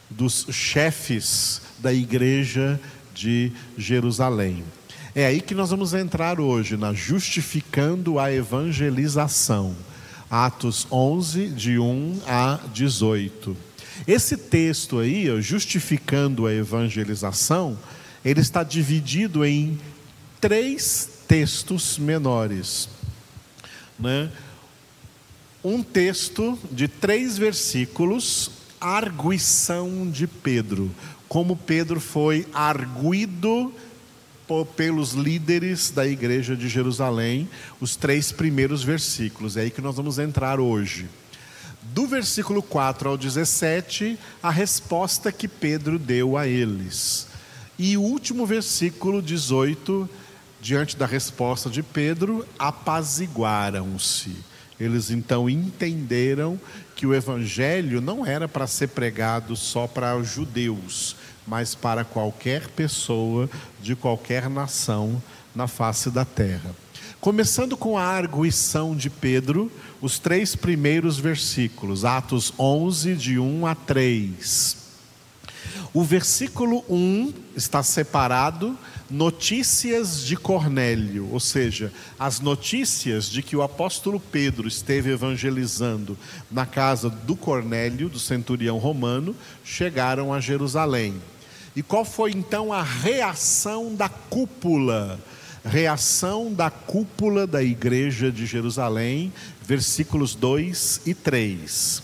dos 0.10 0.48
chefes 0.51 1.62
da 1.79 1.94
igreja 1.94 2.79
de 3.13 3.51
Jerusalém. 3.77 4.63
É 5.13 5.25
aí 5.25 5.39
que 5.39 5.55
nós 5.55 5.70
vamos 5.70 5.94
entrar 5.94 6.39
hoje, 6.39 6.75
na 6.75 6.94
justificando 6.94 8.20
a 8.20 8.32
evangelização. 8.32 9.75
Atos 10.44 10.88
11, 10.92 11.48
de 11.48 11.80
1 11.80 12.22
a 12.27 12.60
18. 12.74 13.56
Esse 14.08 14.36
texto 14.36 15.00
aí, 15.00 15.30
justificando 15.42 16.46
a 16.46 16.54
evangelização, 16.54 17.77
ele 18.24 18.42
está 18.42 18.63
dividido 18.63 19.46
em 19.46 19.80
três 20.42 21.10
textos 21.27 21.98
menores. 21.98 22.89
Né? 23.98 24.30
um 25.65 25.82
texto 25.82 26.60
de 26.72 26.88
três 26.88 27.39
versículos, 27.39 28.51
arguição 28.80 30.08
de 30.12 30.27
Pedro. 30.27 30.92
Como 31.27 31.58
Pedro 31.58 32.00
foi 32.00 32.46
arguído 32.54 33.74
pelos 34.75 35.14
líderes 35.14 35.90
da 35.90 36.06
igreja 36.06 36.56
de 36.56 36.70
Jerusalém, 36.70 37.50
os 37.80 37.96
três 37.96 38.32
primeiros 38.32 38.84
versículos. 38.84 39.58
É 39.58 39.62
aí 39.62 39.72
que 39.72 39.82
nós 39.82 39.96
vamos 39.96 40.20
entrar 40.20 40.60
hoje. 40.60 41.08
Do 41.94 42.08
versículo 42.08 42.62
4 42.62 43.10
ao 43.10 43.18
17, 43.18 44.18
a 44.42 44.50
resposta 44.50 45.32
que 45.32 45.48
Pedro 45.48 46.00
deu 46.00 46.38
a 46.38 46.48
eles. 46.48 47.28
E 47.78 47.98
o 47.98 48.02
último 48.02 48.46
versículo 48.46 49.22
18, 49.22 50.10
diante 50.62 50.98
da 50.98 51.06
resposta 51.06 51.70
de 51.70 51.84
Pedro, 51.84 52.46
apaziguaram-se. 52.58 54.36
Eles 54.80 55.10
então 55.10 55.50
entenderam 55.50 56.60
que 56.96 57.06
o 57.06 57.14
evangelho 57.14 58.02
não 58.02 58.25
era 58.25 58.48
para 58.48 58.68
ser 58.68 58.88
pregado 58.88 59.56
só 59.56 59.88
para 59.88 60.22
judeus, 60.24 61.16
mas 61.48 61.75
para 61.75 62.04
qualquer 62.04 62.68
pessoa 62.70 63.50
de 63.82 63.96
qualquer 63.96 64.50
nação 64.50 65.22
na 65.56 65.68
face 65.68 66.10
da 66.10 66.25
terra. 66.25 66.75
Começando 67.20 67.75
com 67.75 67.98
a 67.98 68.04
arguição 68.04 68.96
de 68.96 69.10
Pedro, 69.10 69.72
os 70.02 70.20
três 70.20 70.56
primeiros 70.56 71.18
versículos, 71.18 72.06
Atos 72.06 72.54
11, 72.60 73.16
de 73.16 73.40
1 73.40 73.66
a 73.66 73.74
3. 73.74 74.78
O 75.94 76.04
versículo 76.04 76.84
1 76.90 77.34
está 77.56 77.82
separado 77.82 78.78
notícias 79.10 80.25
de 80.25 80.36
Cornélio, 80.36 81.30
ou 81.32 81.40
seja, 81.40 81.92
as 82.20 82.40
notícias 82.40 83.30
de 83.30 83.42
que 83.42 83.56
o 83.56 83.62
apóstolo 83.62 84.20
Pedro 84.20 84.68
esteve 84.68 85.12
evangelizando 85.12 86.18
na 86.52 86.66
casa 86.66 87.10
do 87.10 87.36
Cornélio, 87.36 88.10
do 88.10 88.20
centurião 88.20 88.78
romano, 88.78 89.36
chegaram 89.64 90.34
a 90.34 90.40
Jerusalém. 90.40 91.16
E 91.75 91.84
qual 91.84 92.05
foi 92.05 92.32
então 92.32 92.72
a 92.72 92.82
reação 92.82 93.94
da 93.94 94.08
cúpula? 94.08 95.20
Reação 95.63 96.53
da 96.53 96.70
cúpula 96.70 97.46
da 97.46 97.62
igreja 97.62 98.32
de 98.32 98.46
Jerusalém, 98.46 99.34
versículos 99.62 100.36
2 100.36 101.01
e 101.05 101.13
3. 101.13 102.01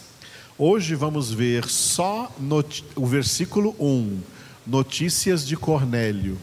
Hoje 0.57 0.93
vamos 0.93 1.31
ver 1.31 1.69
só 1.69 2.29
o 2.95 3.05
versículo 3.05 3.73
1, 3.79 4.19
notícias 4.67 5.47
de 5.47 5.55
Cornélio 5.55 6.37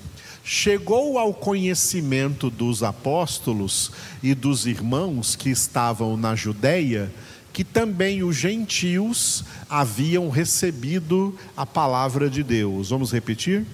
chegou 0.51 1.19
ao 1.19 1.35
conhecimento 1.35 2.49
dos 2.49 2.83
apóstolos 2.83 3.93
e 4.23 4.35
dos 4.35 4.65
irmãos 4.65 5.37
que 5.37 5.51
estavam 5.51 6.17
na 6.17 6.35
Judéia 6.35 7.13
que 7.53 7.65
também 7.65 8.23
os 8.23 8.37
gentios 8.37 9.45
haviam 9.69 10.29
recebido 10.29 11.37
a 11.57 11.67
palavra 11.67 12.31
de 12.31 12.43
Deus. 12.43 12.91
Vamos 12.91 13.13
repetir? 13.13 13.65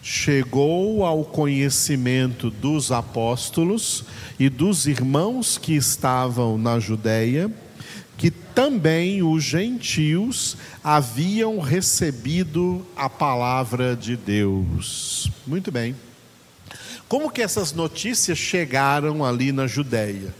chegou 0.00 1.04
ao 1.04 1.24
conhecimento 1.24 2.50
dos 2.50 2.90
apóstolos 2.90 4.04
e 4.38 4.48
dos 4.48 4.86
irmãos 4.86 5.58
que 5.58 5.74
estavam 5.74 6.56
na 6.56 6.78
Judéia 6.78 7.52
que 8.18 8.32
também 8.32 9.22
os 9.22 9.44
gentios 9.44 10.56
haviam 10.82 11.60
recebido 11.60 12.84
a 12.96 13.08
palavra 13.08 13.94
de 13.94 14.16
Deus. 14.16 15.30
Muito 15.46 15.70
bem. 15.70 15.94
Como 17.08 17.30
que 17.30 17.40
essas 17.40 17.72
notícias 17.72 18.36
chegaram 18.36 19.24
ali 19.24 19.52
na 19.52 19.68
Judéia? 19.68 20.34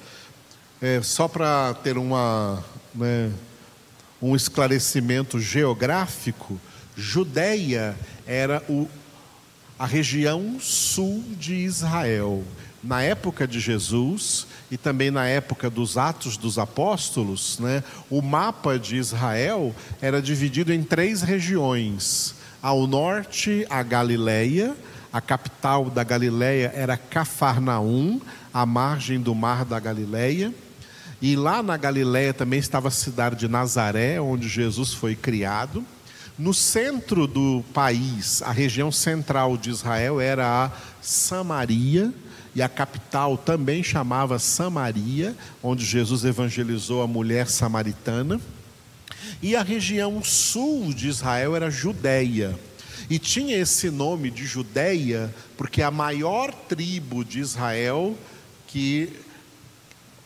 É, 0.80 1.02
só 1.02 1.26
para 1.26 1.74
ter 1.82 1.98
uma, 1.98 2.62
né, 2.94 3.32
um 4.22 4.36
esclarecimento 4.36 5.40
geográfico, 5.40 6.60
Judéia 6.96 7.96
era 8.24 8.62
o, 8.68 8.88
a 9.76 9.84
região 9.84 10.58
sul 10.60 11.24
de 11.36 11.54
Israel. 11.54 12.44
Na 12.82 13.02
época 13.02 13.44
de 13.44 13.58
Jesus, 13.58 14.46
e 14.70 14.76
também 14.76 15.10
na 15.10 15.26
época 15.26 15.68
dos 15.68 15.98
Atos 15.98 16.36
dos 16.36 16.60
Apóstolos, 16.60 17.58
né, 17.58 17.82
o 18.08 18.22
mapa 18.22 18.78
de 18.78 18.96
Israel 18.96 19.74
era 20.00 20.22
dividido 20.22 20.72
em 20.72 20.84
três 20.84 21.22
regiões. 21.22 22.36
Ao 22.62 22.86
norte, 22.86 23.66
a 23.68 23.82
Galileia, 23.82 24.76
a 25.12 25.20
capital 25.20 25.90
da 25.90 26.04
Galileia 26.04 26.70
era 26.72 26.96
Cafarnaum, 26.96 28.20
à 28.54 28.64
margem 28.64 29.20
do 29.20 29.34
mar 29.34 29.64
da 29.64 29.80
Galileia. 29.80 30.54
E 31.20 31.34
lá 31.34 31.62
na 31.62 31.76
Galileia 31.76 32.32
também 32.32 32.60
estava 32.60 32.88
a 32.88 32.92
cidade 32.92 33.36
de 33.36 33.48
Nazaré, 33.48 34.20
onde 34.20 34.48
Jesus 34.48 34.94
foi 34.94 35.16
criado. 35.16 35.84
No 36.38 36.54
centro 36.54 37.26
do 37.26 37.64
país, 37.74 38.42
a 38.42 38.52
região 38.52 38.92
central 38.92 39.56
de 39.56 39.70
Israel 39.70 40.20
era 40.20 40.66
a 40.66 40.72
Samaria, 41.02 42.14
e 42.54 42.62
a 42.62 42.68
capital 42.68 43.36
também 43.36 43.82
chamava 43.82 44.38
Samaria, 44.38 45.36
onde 45.62 45.84
Jesus 45.84 46.24
evangelizou 46.24 47.02
a 47.02 47.06
mulher 47.06 47.48
samaritana. 47.48 48.40
E 49.42 49.56
a 49.56 49.62
região 49.62 50.22
sul 50.22 50.92
de 50.92 51.08
Israel 51.08 51.56
era 51.56 51.70
Judéia. 51.70 52.58
E 53.10 53.18
tinha 53.18 53.56
esse 53.56 53.90
nome 53.90 54.30
de 54.30 54.46
Judéia 54.46 55.34
porque 55.56 55.82
a 55.82 55.90
maior 55.90 56.52
tribo 56.52 57.24
de 57.24 57.40
Israel 57.40 58.16
que 58.66 59.12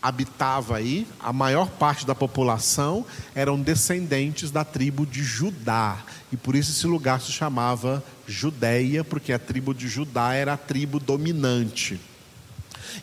habitava 0.03 0.77
aí, 0.77 1.07
a 1.21 1.33
maior 1.33 1.69
parte 1.71 2.05
da 2.05 2.15
população 2.15 3.07
eram 3.35 3.61
descendentes 3.61 4.51
da 4.51 4.65
tribo 4.65 5.07
de 5.07 5.23
Judá. 5.23 6.03
E 6.33 6.37
por 6.37 6.57
isso 6.57 6.73
esse 6.73 6.87
lugar 6.87 7.21
se 7.21 7.31
chamava 7.31 8.03
Judéia, 8.27 9.05
porque 9.05 9.33
a 9.33 9.39
tribo 9.39 9.73
de 9.73 9.87
Judá 9.87 10.35
era 10.35 10.55
a 10.55 10.57
tribo 10.57 10.99
dominante. 10.99 12.01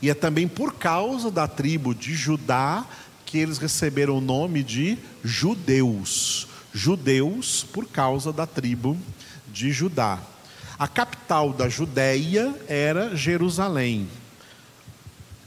E 0.02 0.10
é 0.10 0.14
também 0.14 0.48
por 0.48 0.76
causa 0.76 1.32
da 1.32 1.48
tribo 1.48 1.96
de 1.96 2.14
Judá 2.14 2.86
que 3.26 3.38
eles 3.38 3.58
receberam 3.60 4.18
o 4.18 4.22
nome 4.22 4.64
de 4.64 4.98
judeus. 5.24 6.48
Judeus 6.74 7.64
por 7.64 7.88
causa 7.88 8.34
da 8.34 8.46
tribo 8.46 8.98
de 9.48 9.72
Judá. 9.72 10.20
A 10.78 10.88
capital 10.88 11.54
da 11.54 11.70
Judéia 11.70 12.56
era 12.68 13.16
Jerusalém. 13.16 14.08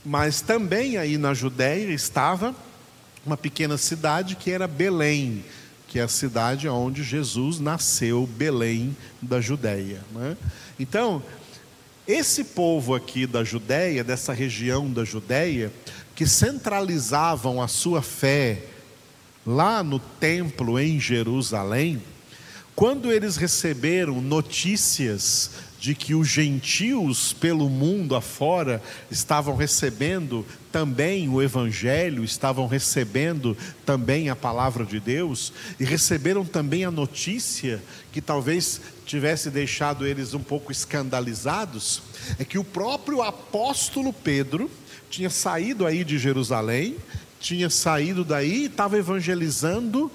Mas 0.04 0.40
também 0.40 0.96
aí 0.96 1.16
na 1.16 1.32
Judéia 1.32 1.92
estava 1.92 2.54
uma 3.24 3.36
pequena 3.36 3.78
cidade 3.78 4.34
que 4.34 4.50
era 4.50 4.66
Belém, 4.66 5.44
que 5.86 5.98
é 5.98 6.02
a 6.02 6.08
cidade 6.08 6.68
onde 6.68 7.04
Jesus 7.04 7.60
nasceu, 7.60 8.26
Belém 8.26 8.96
da 9.20 9.40
Judéia. 9.40 10.00
Né? 10.12 10.36
Então, 10.78 11.22
esse 12.06 12.42
povo 12.42 12.94
aqui 12.94 13.26
da 13.26 13.44
Judéia, 13.44 14.02
dessa 14.02 14.32
região 14.32 14.90
da 14.90 15.04
Judéia, 15.04 15.72
que 16.16 16.26
centralizavam 16.26 17.62
a 17.62 17.68
sua 17.68 18.02
fé 18.02 18.62
lá 19.46 19.82
no 19.82 19.98
templo 19.98 20.78
em 20.78 20.98
Jerusalém, 20.98 22.02
quando 22.74 23.12
eles 23.12 23.36
receberam 23.36 24.20
notícias 24.20 25.50
de 25.78 25.96
que 25.96 26.14
os 26.14 26.28
gentios 26.28 27.32
pelo 27.32 27.68
mundo 27.68 28.14
afora 28.14 28.80
estavam 29.10 29.56
recebendo 29.56 30.46
também 30.70 31.28
o 31.28 31.42
Evangelho, 31.42 32.22
estavam 32.22 32.68
recebendo 32.68 33.56
também 33.84 34.30
a 34.30 34.36
palavra 34.36 34.84
de 34.84 35.00
Deus, 35.00 35.52
e 35.80 35.84
receberam 35.84 36.44
também 36.44 36.84
a 36.84 36.90
notícia 36.90 37.82
que 38.12 38.20
talvez 38.20 38.80
tivesse 39.04 39.50
deixado 39.50 40.06
eles 40.06 40.34
um 40.34 40.42
pouco 40.42 40.70
escandalizados, 40.70 42.00
é 42.38 42.44
que 42.44 42.58
o 42.58 42.64
próprio 42.64 43.20
apóstolo 43.20 44.12
Pedro 44.12 44.70
tinha 45.10 45.30
saído 45.30 45.84
aí 45.84 46.04
de 46.04 46.16
Jerusalém, 46.16 46.96
tinha 47.40 47.68
saído 47.68 48.24
daí 48.24 48.62
e 48.62 48.66
estava 48.66 48.96
evangelizando 48.96 50.10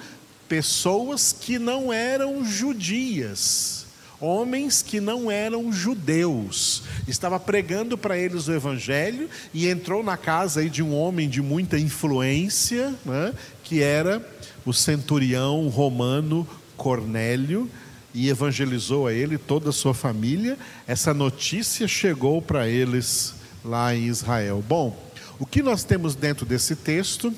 pessoas 0.48 1.32
que 1.34 1.60
não 1.60 1.92
eram 1.92 2.44
judias 2.44 3.78
homens 4.20 4.82
que 4.82 5.00
não 5.00 5.30
eram 5.30 5.72
judeus. 5.72 6.84
Estava 7.08 7.40
pregando 7.40 7.98
para 7.98 8.18
eles 8.18 8.48
o 8.48 8.54
evangelho 8.54 9.30
e 9.54 9.68
entrou 9.68 10.04
na 10.04 10.18
casa 10.18 10.62
aí 10.62 10.70
de 10.70 10.82
um 10.82 10.96
homem 10.96 11.30
de 11.30 11.42
muita 11.42 11.78
influência, 11.78 12.94
né, 13.06 13.34
que 13.64 13.82
era 13.82 14.28
o 14.66 14.74
centurião 14.74 15.68
romano 15.68 16.48
Cornélio 16.76 17.70
e 18.14 18.30
evangelizou 18.30 19.08
a 19.08 19.14
ele 19.14 19.38
toda 19.38 19.70
a 19.70 19.74
sua 19.74 19.94
família. 19.94 20.58
Essa 20.88 21.14
notícia 21.14 21.88
chegou 21.88 22.42
para 22.42 22.68
eles 22.68 23.34
lá 23.64 23.96
em 23.96 24.06
Israel. 24.06 24.64
Bom, 24.68 24.98
o 25.40 25.46
que 25.46 25.62
nós 25.62 25.84
temos 25.84 26.16
dentro 26.16 26.46
desse 26.46 26.76
texto 26.76 27.34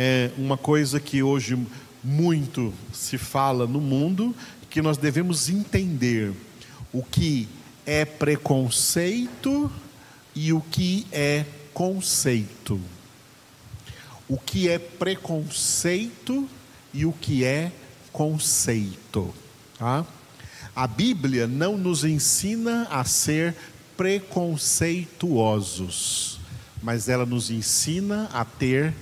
é 0.00 0.30
uma 0.38 0.56
coisa 0.56 1.00
que 1.00 1.24
hoje 1.24 1.58
muito 2.04 2.72
se 2.92 3.18
fala 3.18 3.66
no 3.66 3.80
mundo, 3.80 4.32
que 4.70 4.80
nós 4.80 4.96
devemos 4.96 5.48
entender 5.48 6.32
o 6.92 7.02
que 7.02 7.48
é 7.84 8.04
preconceito 8.04 9.68
e 10.36 10.52
o 10.52 10.60
que 10.60 11.04
é 11.10 11.44
conceito. 11.74 12.80
O 14.28 14.38
que 14.38 14.68
é 14.68 14.78
preconceito 14.78 16.48
e 16.94 17.04
o 17.04 17.12
que 17.12 17.44
é 17.44 17.72
conceito. 18.12 19.34
Tá? 19.76 20.06
A 20.76 20.86
Bíblia 20.86 21.48
não 21.48 21.76
nos 21.76 22.04
ensina 22.04 22.86
a 22.88 23.02
ser 23.02 23.52
preconceituosos, 23.96 26.38
mas 26.80 27.08
ela 27.08 27.26
nos 27.26 27.50
ensina 27.50 28.30
a 28.32 28.44
ter 28.44 28.94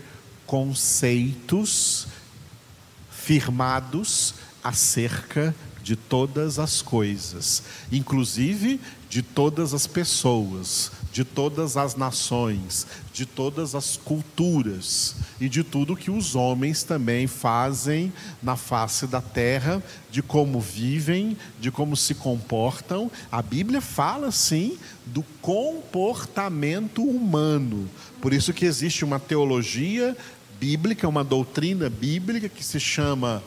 conceitos 0.46 2.06
firmados 3.11 4.35
acerca 4.62 5.54
de 5.82 5.94
todas 5.94 6.59
as 6.59 6.82
coisas, 6.82 7.62
inclusive 7.92 8.80
de 9.09 9.22
todas 9.22 9.72
as 9.72 9.87
pessoas, 9.87 10.90
de 11.12 11.24
todas 11.24 11.76
as 11.76 11.94
nações, 11.94 12.87
de 13.12 13.24
todas 13.24 13.74
as 13.74 13.96
culturas 13.96 15.14
e 15.40 15.48
de 15.48 15.62
tudo 15.62 15.96
que 15.96 16.11
os 16.11 16.35
homens 16.35 16.82
também 16.82 17.28
fazem 17.28 18.12
na 18.42 18.56
face 18.56 19.06
da 19.06 19.20
terra, 19.20 19.80
de 20.11 20.22
como 20.22 20.61
vivem, 20.61 21.37
de 21.61 21.70
como 21.70 21.96
se 21.96 22.16
comportam. 22.16 23.11
A 23.30 23.40
Bíblia 23.40 23.80
fala 23.80 24.32
sim 24.32 24.76
do 25.06 25.22
comportamento 25.40 27.02
humano. 27.02 27.88
Por 28.20 28.32
isso 28.32 28.52
que 28.52 28.64
existe 28.64 29.04
uma 29.04 29.20
teologia 29.20 30.16
bíblica, 30.59 31.09
uma 31.09 31.25
doutrina 31.25 31.88
bíblica 31.88 32.49
que 32.49 32.64
se 32.64 32.81
chama 32.81 33.42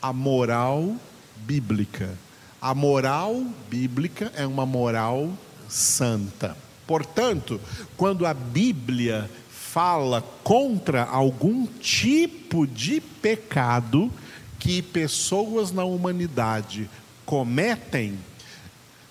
a 0.00 0.12
moral 0.12 0.96
bíblica. 1.36 2.16
A 2.60 2.74
moral 2.74 3.44
bíblica 3.68 4.32
é 4.36 4.46
uma 4.46 4.66
moral 4.66 5.30
santa. 5.68 6.56
Portanto, 6.86 7.60
quando 7.96 8.26
a 8.26 8.34
Bíblia 8.34 9.30
fala 9.50 10.22
contra 10.42 11.04
algum 11.04 11.66
tipo 11.66 12.66
de 12.66 13.00
pecado 13.00 14.12
que 14.58 14.82
pessoas 14.82 15.70
na 15.70 15.84
humanidade 15.84 16.90
cometem, 17.24 18.18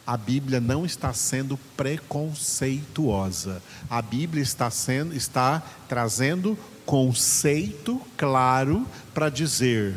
a 0.06 0.18
Bíblia 0.18 0.60
não 0.60 0.86
está 0.86 1.14
sendo 1.14 1.58
preconceituosa. 1.78 3.62
A 3.90 4.02
Bíblia 4.02 4.44
está 4.44 4.70
sendo 4.70 5.16
está 5.16 5.64
trazendo 5.88 6.58
conceito 6.90 8.02
claro 8.18 8.84
para 9.14 9.30
dizer 9.30 9.94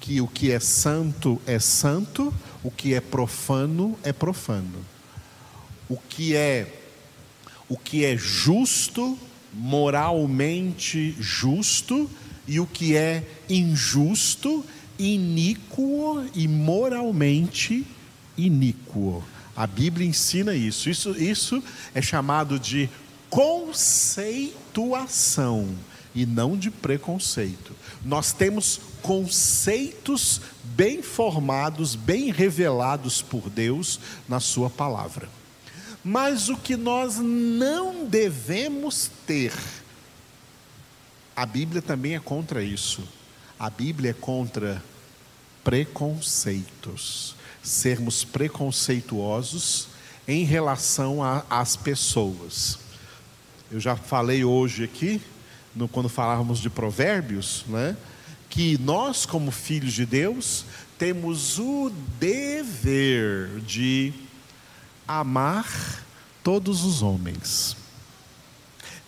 que 0.00 0.18
o 0.18 0.26
que 0.26 0.50
é 0.50 0.58
santo 0.58 1.38
é 1.46 1.58
santo, 1.58 2.32
o 2.64 2.70
que 2.70 2.94
é 2.94 3.02
profano 3.02 3.98
é 4.02 4.10
profano. 4.10 4.82
O 5.90 5.98
que 5.98 6.34
é 6.34 6.80
o 7.68 7.76
que 7.76 8.06
é 8.06 8.16
justo, 8.16 9.18
moralmente 9.52 11.14
justo, 11.20 12.10
e 12.48 12.58
o 12.58 12.66
que 12.66 12.96
é 12.96 13.22
injusto, 13.46 14.64
iníquo 14.98 16.24
e 16.34 16.48
moralmente 16.48 17.86
iníquo. 18.38 19.22
A 19.54 19.66
Bíblia 19.66 20.08
ensina 20.08 20.54
isso. 20.54 20.88
Isso, 20.88 21.10
isso 21.10 21.62
é 21.94 22.00
chamado 22.00 22.58
de 22.58 22.88
conceituação 23.28 25.76
e 26.14 26.26
não 26.26 26.56
de 26.56 26.70
preconceito. 26.70 27.74
Nós 28.04 28.32
temos 28.32 28.80
conceitos 29.02 30.40
bem 30.64 31.02
formados, 31.02 31.94
bem 31.94 32.30
revelados 32.30 33.22
por 33.22 33.48
Deus 33.48 34.00
na 34.28 34.40
Sua 34.40 34.68
palavra. 34.68 35.28
Mas 36.02 36.48
o 36.48 36.56
que 36.56 36.76
nós 36.76 37.16
não 37.18 38.06
devemos 38.06 39.10
ter, 39.26 39.52
a 41.36 41.44
Bíblia 41.44 41.82
também 41.82 42.14
é 42.14 42.20
contra 42.20 42.62
isso. 42.62 43.06
A 43.58 43.68
Bíblia 43.68 44.10
é 44.10 44.14
contra 44.14 44.82
preconceitos. 45.62 47.34
Sermos 47.62 48.24
preconceituosos 48.24 49.88
em 50.26 50.44
relação 50.44 51.18
às 51.50 51.76
pessoas. 51.76 52.78
Eu 53.70 53.78
já 53.78 53.94
falei 53.94 54.42
hoje 54.44 54.84
aqui, 54.84 55.20
no, 55.74 55.88
quando 55.88 56.08
falávamos 56.08 56.58
de 56.58 56.68
provérbios, 56.70 57.64
né? 57.68 57.96
que 58.48 58.76
nós, 58.78 59.24
como 59.24 59.50
filhos 59.50 59.92
de 59.92 60.04
Deus, 60.04 60.64
temos 60.98 61.58
o 61.58 61.90
dever 62.18 63.60
de 63.60 64.12
amar 65.06 66.04
todos 66.42 66.84
os 66.84 67.00
homens. 67.00 67.76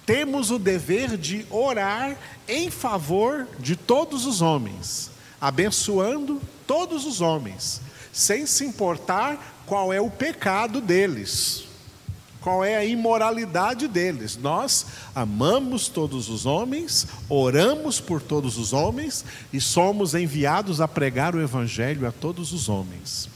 Temos 0.07 0.51
o 0.51 0.59
dever 0.59 1.17
de 1.17 1.47
orar 1.51 2.17
em 2.47 2.71
favor 2.71 3.49
de 3.59 3.77
todos 3.77 4.27
os 4.27 4.41
homens, 4.41 5.11
abençoando 5.41 6.41
todos 6.67 7.05
os 7.05 7.21
homens, 7.21 7.81
sem 8.13 8.47
se 8.47 8.65
importar 8.65 9.63
qual 9.67 9.93
é 9.93 10.01
o 10.01 10.11
pecado 10.11 10.81
deles 10.81 11.72
qual 12.43 12.65
é 12.65 12.77
a 12.77 12.85
imoralidade 12.85 13.89
deles. 13.89 14.37
Nós 14.37 14.87
amamos 15.15 15.89
todos 15.89 16.29
os 16.29 16.45
homens, 16.45 17.07
oramos 17.29 18.01
por 18.01 18.21
todos 18.21 18.59
os 18.59 18.73
homens 18.73 19.25
e 19.53 19.61
somos 19.61 20.15
enviados 20.15 20.81
a 20.81 20.89
pregar 20.89 21.35
o 21.35 21.41
Evangelho 21.41 22.07
a 22.07 22.13
todos 22.13 22.53
os 22.53 22.69
homens. 22.69 23.29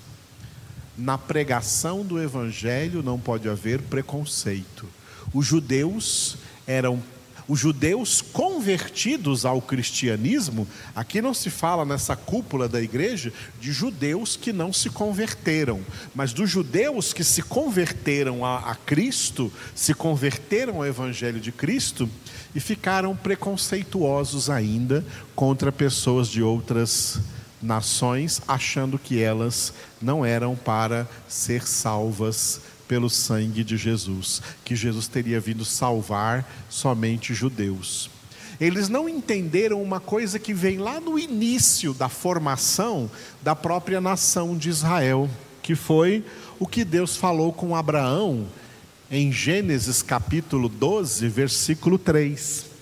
Na 0.99 1.17
pregação 1.17 2.03
do 2.03 2.21
Evangelho 2.21 3.03
não 3.03 3.19
pode 3.19 3.49
haver 3.49 3.81
preconceito. 3.83 4.87
Os 5.33 5.47
judeus 5.47 6.37
eram 6.67 7.03
os 7.49 7.61
judeus 7.61 8.21
convertidos 8.21 9.45
ao 9.45 9.63
cristianismo, 9.63 10.67
aqui 10.95 11.23
não 11.23 11.33
se 11.33 11.49
fala 11.49 11.85
nessa 11.85 12.17
cúpula 12.17 12.69
da 12.69 12.83
igreja 12.83 13.33
de 13.61 13.73
judeus 13.73 14.37
que 14.37 14.53
não 14.53 14.73
se 14.73 14.91
converteram, 14.91 15.81
mas 16.15 16.33
dos 16.33 16.51
judeus 16.51 17.13
que 17.13 17.23
se 17.23 17.43
converteram 17.43 18.45
a, 18.45 18.71
a 18.71 18.75
Cristo, 18.75 19.53
se 19.75 19.95
converteram 19.95 20.77
ao 20.77 20.87
Evangelho 20.87 21.41
de 21.41 21.53
Cristo 21.53 22.09
e 22.55 22.61
ficaram 22.61 23.15
preconceituosos 23.15 24.51
ainda 24.51 25.05
contra 25.35 25.71
pessoas 25.71 26.29
de 26.29 26.43
outras 26.43 27.21
nações, 27.63 28.43
achando 28.47 28.99
que 28.99 29.21
elas 29.21 29.73
não 30.01 30.25
eram 30.25 30.57
para 30.57 31.09
ser 31.29 31.67
salvas 31.67 32.61
pelo 32.87 33.11
sangue 33.11 33.65
de 33.65 33.77
Jesus, 33.77 34.43
que 34.65 34.77
Jesus 34.77 35.09
teria 35.09 35.41
vindo 35.41 35.65
salvar 35.65 36.49
somente 36.69 37.35
judeus. 37.35 38.11
Eles 38.61 38.89
não 38.89 39.09
entenderam 39.09 39.83
uma 39.83 40.01
coisa 40.01 40.39
que 40.39 40.55
vem 40.55 40.79
lá 40.79 40.99
no 40.99 41.19
início 41.19 41.93
da 41.93 42.09
formação 42.09 43.11
da 43.43 43.55
própria 43.55 44.01
nação 44.01 44.57
de 44.57 44.71
Israel, 44.71 45.29
que 45.63 45.75
foi 45.75 46.25
o 46.59 46.67
que 46.67 46.85
Deus 46.85 47.17
falou 47.17 47.53
com 47.53 47.77
Abraão 47.77 48.47
em 49.11 49.31
Gênesis 49.31 50.03
capítulo 50.03 50.69
12, 50.69 51.29
versículo 51.29 51.99
3. 51.99 52.76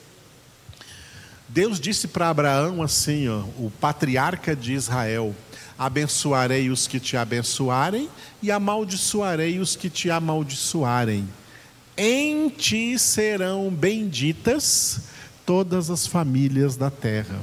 Deus 1.49 1.79
disse 1.79 2.09
para 2.09 2.31
Abraão 2.31 2.83
assim, 2.83 3.29
ó, 3.29 3.41
o 3.59 3.71
patriarca 3.81 4.57
de 4.57 4.73
Israel: 4.73 5.35
Abençoarei 5.79 6.71
os 6.71 6.87
que 6.87 6.99
te 6.99 7.17
abençoarem 7.17 8.09
e 8.43 8.51
amaldiçoarei 8.51 9.59
os 9.59 9.77
que 9.77 9.91
te 9.91 10.11
amaldiçoarem. 10.11 11.29
Em 11.97 12.49
ti 12.49 12.99
serão 12.99 13.71
benditas 13.71 15.03
todas 15.45 15.91
as 15.91 16.07
famílias 16.07 16.77
da 16.77 16.91
terra. 16.91 17.41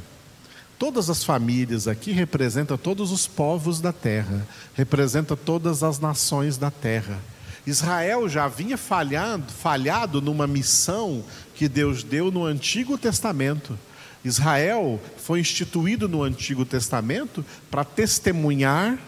Todas 0.80 1.10
as 1.10 1.24
famílias 1.24 1.88
aqui 1.88 2.12
representam 2.12 2.76
todos 2.76 3.12
os 3.12 3.28
povos 3.28 3.80
da 3.80 3.94
terra, 3.94 4.48
representa 4.74 5.36
todas 5.36 5.84
as 5.84 6.00
nações 6.00 6.58
da 6.58 6.72
terra. 6.72 7.20
Israel 7.68 8.28
já 8.28 8.46
havia 8.46 8.78
falhado, 8.78 9.52
falhado 9.54 10.20
numa 10.20 10.48
missão 10.48 11.24
que 11.54 11.70
Deus 11.70 12.04
deu 12.04 12.32
no 12.32 12.44
Antigo 12.44 12.98
Testamento 12.98 13.78
Israel 14.24 15.00
foi 15.18 15.40
instituído 15.40 16.08
no 16.08 16.24
Antigo 16.24 16.66
Testamento 16.66 17.44
para 17.70 17.84
testemunhar 17.84 19.00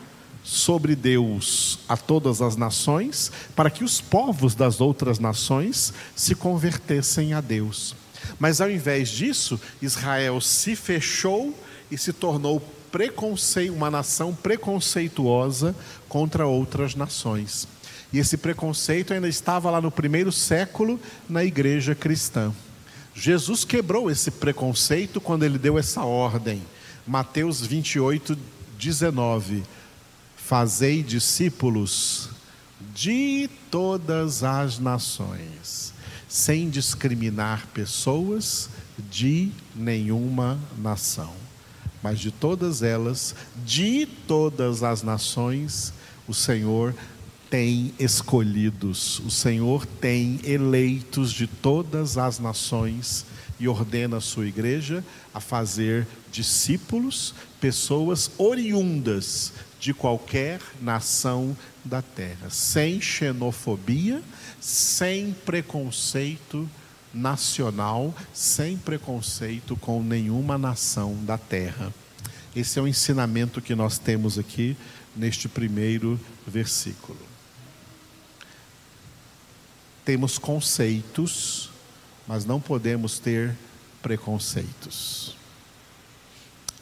sobre 0.43 0.95
Deus 0.95 1.79
a 1.87 1.95
todas 1.95 2.41
as 2.41 2.55
nações, 2.55 3.31
para 3.55 3.69
que 3.69 3.83
os 3.83 4.01
povos 4.01 4.55
das 4.55 4.81
outras 4.81 5.19
nações 5.19 5.93
se 6.15 6.35
convertessem 6.35 7.33
a 7.33 7.39
Deus. 7.39 7.95
Mas 8.39 8.59
ao 8.59 8.69
invés 8.69 9.09
disso, 9.09 9.59
Israel 9.81 10.41
se 10.41 10.75
fechou 10.75 11.57
e 11.89 11.97
se 11.97 12.11
tornou 12.11 12.61
uma 13.75 13.89
nação 13.89 14.35
preconceituosa 14.35 15.75
contra 16.07 16.45
outras 16.45 16.93
nações. 16.93 17.67
E 18.11 18.19
esse 18.19 18.37
preconceito 18.37 19.13
ainda 19.13 19.27
estava 19.27 19.71
lá 19.71 19.81
no 19.81 19.89
primeiro 19.89 20.31
século 20.31 20.99
na 21.27 21.43
igreja 21.43 21.95
cristã. 21.95 22.53
Jesus 23.15 23.63
quebrou 23.63 24.09
esse 24.09 24.31
preconceito 24.31 25.21
quando 25.21 25.43
ele 25.43 25.57
deu 25.57 25.77
essa 25.77 26.03
ordem. 26.03 26.61
Mateus 27.05 27.61
28, 27.61 28.37
19. 28.77 29.63
Fazei 30.35 31.03
discípulos 31.03 32.29
de 32.93 33.49
todas 33.71 34.43
as 34.43 34.79
nações, 34.79 35.93
sem 36.27 36.69
discriminar 36.69 37.67
pessoas 37.73 38.69
de 39.09 39.51
nenhuma 39.75 40.59
nação, 40.77 41.33
mas 42.01 42.19
de 42.19 42.31
todas 42.31 42.81
elas, 42.81 43.35
de 43.65 44.07
todas 44.27 44.83
as 44.83 45.01
nações, 45.01 45.93
o 46.27 46.33
Senhor 46.33 46.93
tem 47.53 47.93
escolhidos, 47.99 49.19
o 49.19 49.29
Senhor 49.29 49.85
tem 49.85 50.39
eleitos 50.43 51.31
de 51.31 51.45
todas 51.45 52.17
as 52.17 52.39
nações 52.39 53.27
e 53.59 53.67
ordena 53.67 54.17
a 54.17 54.21
sua 54.21 54.47
igreja 54.47 55.05
a 55.31 55.39
fazer 55.39 56.07
discípulos, 56.31 57.35
pessoas 57.61 58.31
oriundas 58.39 59.53
de 59.79 59.93
qualquer 59.93 60.59
nação 60.81 61.55
da 61.85 62.01
terra, 62.01 62.49
sem 62.49 62.99
xenofobia, 62.99 64.23
sem 64.59 65.31
preconceito 65.45 66.67
nacional, 67.13 68.15
sem 68.33 68.77
preconceito 68.77 69.75
com 69.75 70.01
nenhuma 70.01 70.57
nação 70.57 71.15
da 71.23 71.37
terra. 71.37 71.93
Esse 72.55 72.79
é 72.79 72.81
o 72.81 72.87
ensinamento 72.87 73.61
que 73.61 73.75
nós 73.75 73.99
temos 73.99 74.39
aqui 74.39 74.75
neste 75.15 75.47
primeiro 75.47 76.19
versículo 76.47 77.32
temos 80.05 80.37
conceitos, 80.37 81.69
mas 82.27 82.45
não 82.45 82.59
podemos 82.59 83.19
ter 83.19 83.55
preconceitos. 84.01 85.35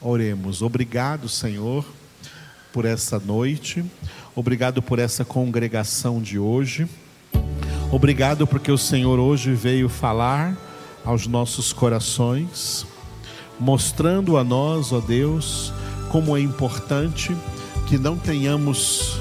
Oremos. 0.01 0.62
Obrigado, 0.62 1.29
Senhor, 1.29 1.86
por 2.73 2.86
essa 2.86 3.19
noite. 3.19 3.86
Obrigado 4.36 4.81
por 4.81 4.97
essa 4.97 5.23
congregação 5.23 6.21
de 6.21 6.39
hoje. 6.39 6.88
Obrigado 7.91 8.47
porque 8.47 8.71
o 8.71 8.77
Senhor 8.77 9.19
hoje 9.19 9.53
veio 9.53 9.89
falar 9.89 10.57
aos 11.03 11.27
nossos 11.27 11.73
corações, 11.73 12.86
mostrando 13.60 14.38
a 14.38 14.43
nós, 14.43 14.91
ó 14.91 14.99
Deus, 14.99 15.73
como 16.10 16.36
é 16.36 16.39
importante 16.39 17.36
que 17.88 17.97
não 17.97 18.17
tenhamos 18.17 19.19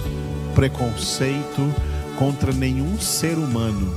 preconceito, 0.54 1.74
contra 2.20 2.52
nenhum 2.52 3.00
ser 3.00 3.38
humano, 3.38 3.96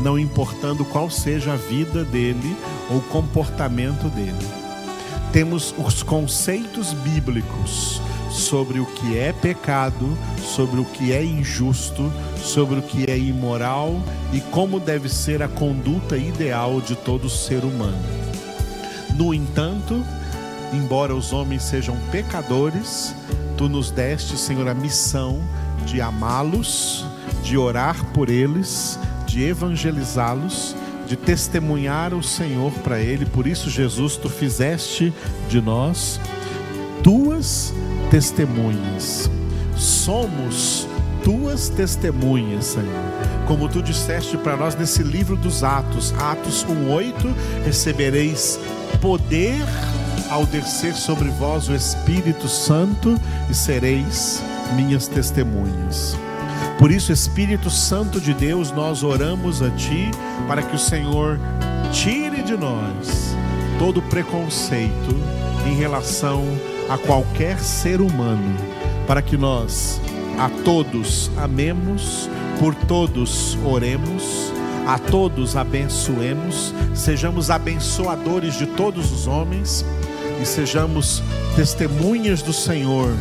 não 0.00 0.18
importando 0.18 0.84
qual 0.84 1.08
seja 1.08 1.52
a 1.52 1.56
vida 1.56 2.02
dele 2.02 2.56
ou 2.90 2.96
o 2.96 3.02
comportamento 3.02 4.08
dele. 4.08 4.48
Temos 5.32 5.72
os 5.78 6.02
conceitos 6.02 6.92
bíblicos 6.92 8.02
sobre 8.32 8.80
o 8.80 8.86
que 8.86 9.16
é 9.16 9.32
pecado, 9.32 10.18
sobre 10.44 10.80
o 10.80 10.84
que 10.84 11.12
é 11.12 11.24
injusto, 11.24 12.12
sobre 12.36 12.80
o 12.80 12.82
que 12.82 13.08
é 13.08 13.16
imoral 13.16 14.02
e 14.32 14.40
como 14.40 14.80
deve 14.80 15.08
ser 15.08 15.40
a 15.40 15.46
conduta 15.46 16.16
ideal 16.16 16.80
de 16.80 16.96
todo 16.96 17.30
ser 17.30 17.62
humano. 17.62 18.02
No 19.14 19.32
entanto, 19.32 20.04
embora 20.72 21.14
os 21.14 21.32
homens 21.32 21.62
sejam 21.62 21.96
pecadores, 22.10 23.14
tu 23.56 23.68
nos 23.68 23.92
deste, 23.92 24.36
Senhor, 24.36 24.66
a 24.66 24.74
missão 24.74 25.40
de 25.86 26.00
amá-los, 26.00 27.06
de 27.42 27.56
orar 27.56 28.04
por 28.12 28.30
eles, 28.30 28.98
de 29.26 29.42
evangelizá-los, 29.42 30.76
de 31.06 31.16
testemunhar 31.16 32.14
o 32.14 32.22
Senhor 32.22 32.72
para 32.84 33.00
ele. 33.00 33.26
Por 33.26 33.46
isso, 33.46 33.68
Jesus, 33.68 34.16
tu 34.16 34.28
fizeste 34.28 35.12
de 35.48 35.60
nós 35.60 36.20
tuas 37.02 37.74
testemunhas. 38.10 39.30
Somos 39.76 40.86
tuas 41.24 41.68
testemunhas, 41.68 42.66
Senhor. 42.66 43.12
Como 43.46 43.68
tu 43.68 43.82
disseste 43.82 44.36
para 44.36 44.56
nós 44.56 44.74
nesse 44.76 45.02
livro 45.02 45.36
dos 45.36 45.64
Atos, 45.64 46.14
Atos 46.18 46.64
1:8, 46.64 47.34
recebereis 47.64 48.58
poder 49.00 49.62
ao 50.30 50.46
descer 50.46 50.94
sobre 50.94 51.28
vós 51.28 51.68
o 51.68 51.74
Espírito 51.74 52.48
Santo 52.48 53.20
e 53.50 53.54
sereis 53.54 54.42
minhas 54.76 55.06
testemunhas. 55.08 56.16
Por 56.78 56.90
isso, 56.90 57.12
Espírito 57.12 57.70
Santo 57.70 58.20
de 58.20 58.34
Deus, 58.34 58.72
nós 58.72 59.02
oramos 59.02 59.62
a 59.62 59.70
Ti 59.70 60.10
para 60.48 60.62
que 60.62 60.74
o 60.74 60.78
Senhor 60.78 61.38
tire 61.92 62.42
de 62.42 62.56
nós 62.56 63.36
todo 63.78 64.02
preconceito 64.02 65.14
em 65.66 65.74
relação 65.74 66.42
a 66.88 66.98
qualquer 66.98 67.58
ser 67.60 68.00
humano, 68.00 68.56
para 69.06 69.22
que 69.22 69.36
nós 69.36 70.00
a 70.38 70.48
todos 70.64 71.30
amemos, 71.36 72.28
por 72.58 72.74
todos 72.74 73.56
oremos, 73.64 74.52
a 74.86 74.98
todos 74.98 75.56
abençoemos, 75.56 76.74
sejamos 76.94 77.50
abençoadores 77.50 78.58
de 78.58 78.66
todos 78.66 79.12
os 79.12 79.26
homens 79.26 79.84
e 80.40 80.44
sejamos 80.44 81.22
testemunhas 81.54 82.42
do 82.42 82.52
Senhor 82.52 83.12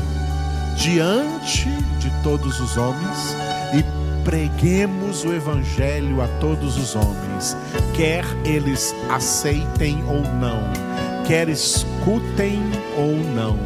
diante 0.75 1.69
de 1.69 1.90
todos 2.23 2.59
os 2.59 2.77
homens 2.77 3.35
e 3.73 3.83
preguemos 4.23 5.23
o 5.23 5.33
Evangelho 5.33 6.21
a 6.21 6.27
todos 6.39 6.77
os 6.77 6.95
homens, 6.95 7.57
quer 7.93 8.25
eles 8.45 8.95
aceitem 9.09 10.03
ou 10.05 10.21
não, 10.35 10.63
quer 11.25 11.49
escutem 11.49 12.61
ou 12.97 13.15
não 13.35 13.57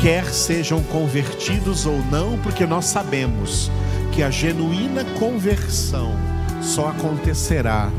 quer 0.00 0.24
sejam 0.24 0.82
convertidos 0.84 1.84
ou 1.84 1.98
não, 2.10 2.38
porque 2.38 2.64
nós 2.64 2.86
sabemos 2.86 3.70
que 4.12 4.22
a 4.22 4.30
genuína 4.30 5.04
conversão 5.18 6.14
só 6.62 6.88
acontecerá 6.88 7.90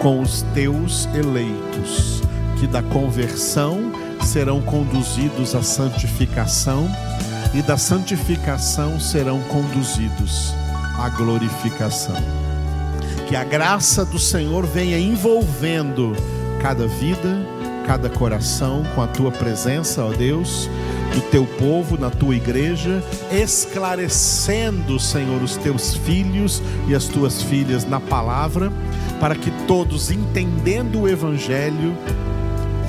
com 0.00 0.20
os 0.20 0.42
teus 0.54 1.08
eleitos, 1.14 2.22
que 2.60 2.66
da 2.66 2.82
conversão 2.82 3.90
serão 4.22 4.60
conduzidos 4.60 5.54
à 5.54 5.62
santificação 5.62 6.90
e 7.54 7.62
da 7.62 7.76
santificação 7.76 8.98
serão 9.00 9.40
conduzidos 9.42 10.54
à 10.98 11.08
glorificação. 11.08 12.16
Que 13.28 13.34
a 13.34 13.44
graça 13.44 14.04
do 14.04 14.18
Senhor 14.18 14.66
venha 14.66 14.98
envolvendo 14.98 16.14
cada 16.60 16.86
vida, 16.86 17.38
cada 17.86 18.08
coração 18.08 18.84
com 18.94 19.02
a 19.02 19.06
tua 19.06 19.30
presença, 19.30 20.04
ó 20.04 20.12
Deus, 20.12 20.68
do 21.14 21.20
teu 21.30 21.46
povo, 21.46 21.98
na 21.98 22.10
tua 22.10 22.34
igreja, 22.36 23.02
esclarecendo, 23.30 24.98
Senhor, 24.98 25.42
os 25.42 25.56
teus 25.56 25.94
filhos 25.94 26.62
e 26.88 26.94
as 26.94 27.06
tuas 27.06 27.42
filhas 27.42 27.84
na 27.84 28.00
palavra, 28.00 28.72
para 29.20 29.34
que 29.34 29.50
todos, 29.66 30.10
entendendo 30.10 31.02
o 31.02 31.08
Evangelho, 31.08 31.96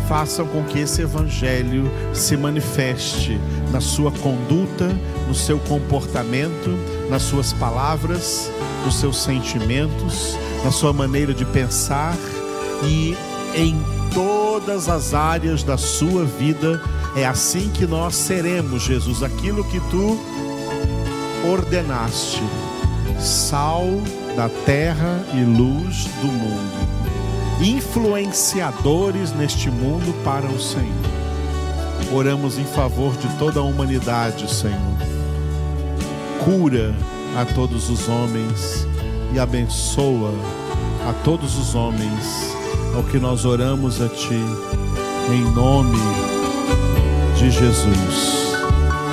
façam 0.07 0.47
com 0.47 0.63
que 0.63 0.79
esse 0.79 1.01
Evangelho 1.01 1.91
se 2.13 2.37
manifeste 2.37 3.39
na 3.71 3.81
sua 3.81 4.11
conduta, 4.11 4.89
no 5.27 5.35
seu 5.35 5.59
comportamento, 5.59 6.69
nas 7.09 7.23
suas 7.23 7.53
palavras, 7.53 8.49
nos 8.85 8.95
seus 8.95 9.21
sentimentos, 9.21 10.37
na 10.63 10.71
sua 10.71 10.93
maneira 10.93 11.33
de 11.33 11.45
pensar 11.45 12.15
e 12.83 13.17
em 13.55 13.77
todas 14.13 14.87
as 14.87 15.13
áreas 15.13 15.63
da 15.63 15.77
sua 15.77 16.23
vida. 16.23 16.81
É 17.15 17.25
assim 17.25 17.69
que 17.69 17.85
nós 17.85 18.15
seremos, 18.15 18.83
Jesus, 18.83 19.23
aquilo 19.23 19.63
que 19.65 19.79
tu 19.89 20.19
ordenaste: 21.51 22.41
sal 23.19 23.85
da 24.35 24.49
terra 24.65 25.23
e 25.33 25.43
luz 25.43 26.05
do 26.21 26.27
mundo, 26.27 26.96
influenciadores 27.61 29.31
neste 29.31 29.69
mundo 29.69 30.13
para 30.23 30.45
o 30.45 30.59
Senhor. 30.59 30.93
Oramos 32.13 32.57
em 32.57 32.65
favor 32.65 33.15
de 33.17 33.27
toda 33.37 33.59
a 33.59 33.63
humanidade, 33.63 34.49
Senhor. 34.49 34.77
Cura 36.43 36.95
a 37.35 37.45
todos 37.45 37.89
os 37.89 38.07
homens 38.07 38.87
e 39.33 39.39
abençoa 39.39 40.31
a 41.07 41.13
todos 41.23 41.57
os 41.57 41.75
homens 41.75 42.55
ao 42.95 43.03
que 43.03 43.19
nós 43.19 43.45
oramos 43.45 44.01
a 44.01 44.09
Ti, 44.09 44.41
em 45.31 45.41
nome 45.53 45.97
de 47.37 47.51
Jesus. 47.51 48.55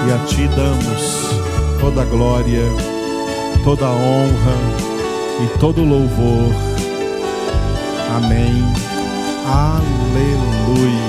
E 0.06 0.12
a 0.12 0.24
Ti 0.26 0.48
damos 0.48 1.80
toda 1.80 2.02
a 2.02 2.04
glória, 2.04 2.62
toda 3.62 3.86
a 3.86 3.90
honra 3.90 4.56
e 5.44 5.58
todo 5.58 5.82
o 5.82 5.84
louvor. 5.84 6.83
Amém. 8.10 8.62
Aleluia. 9.46 11.03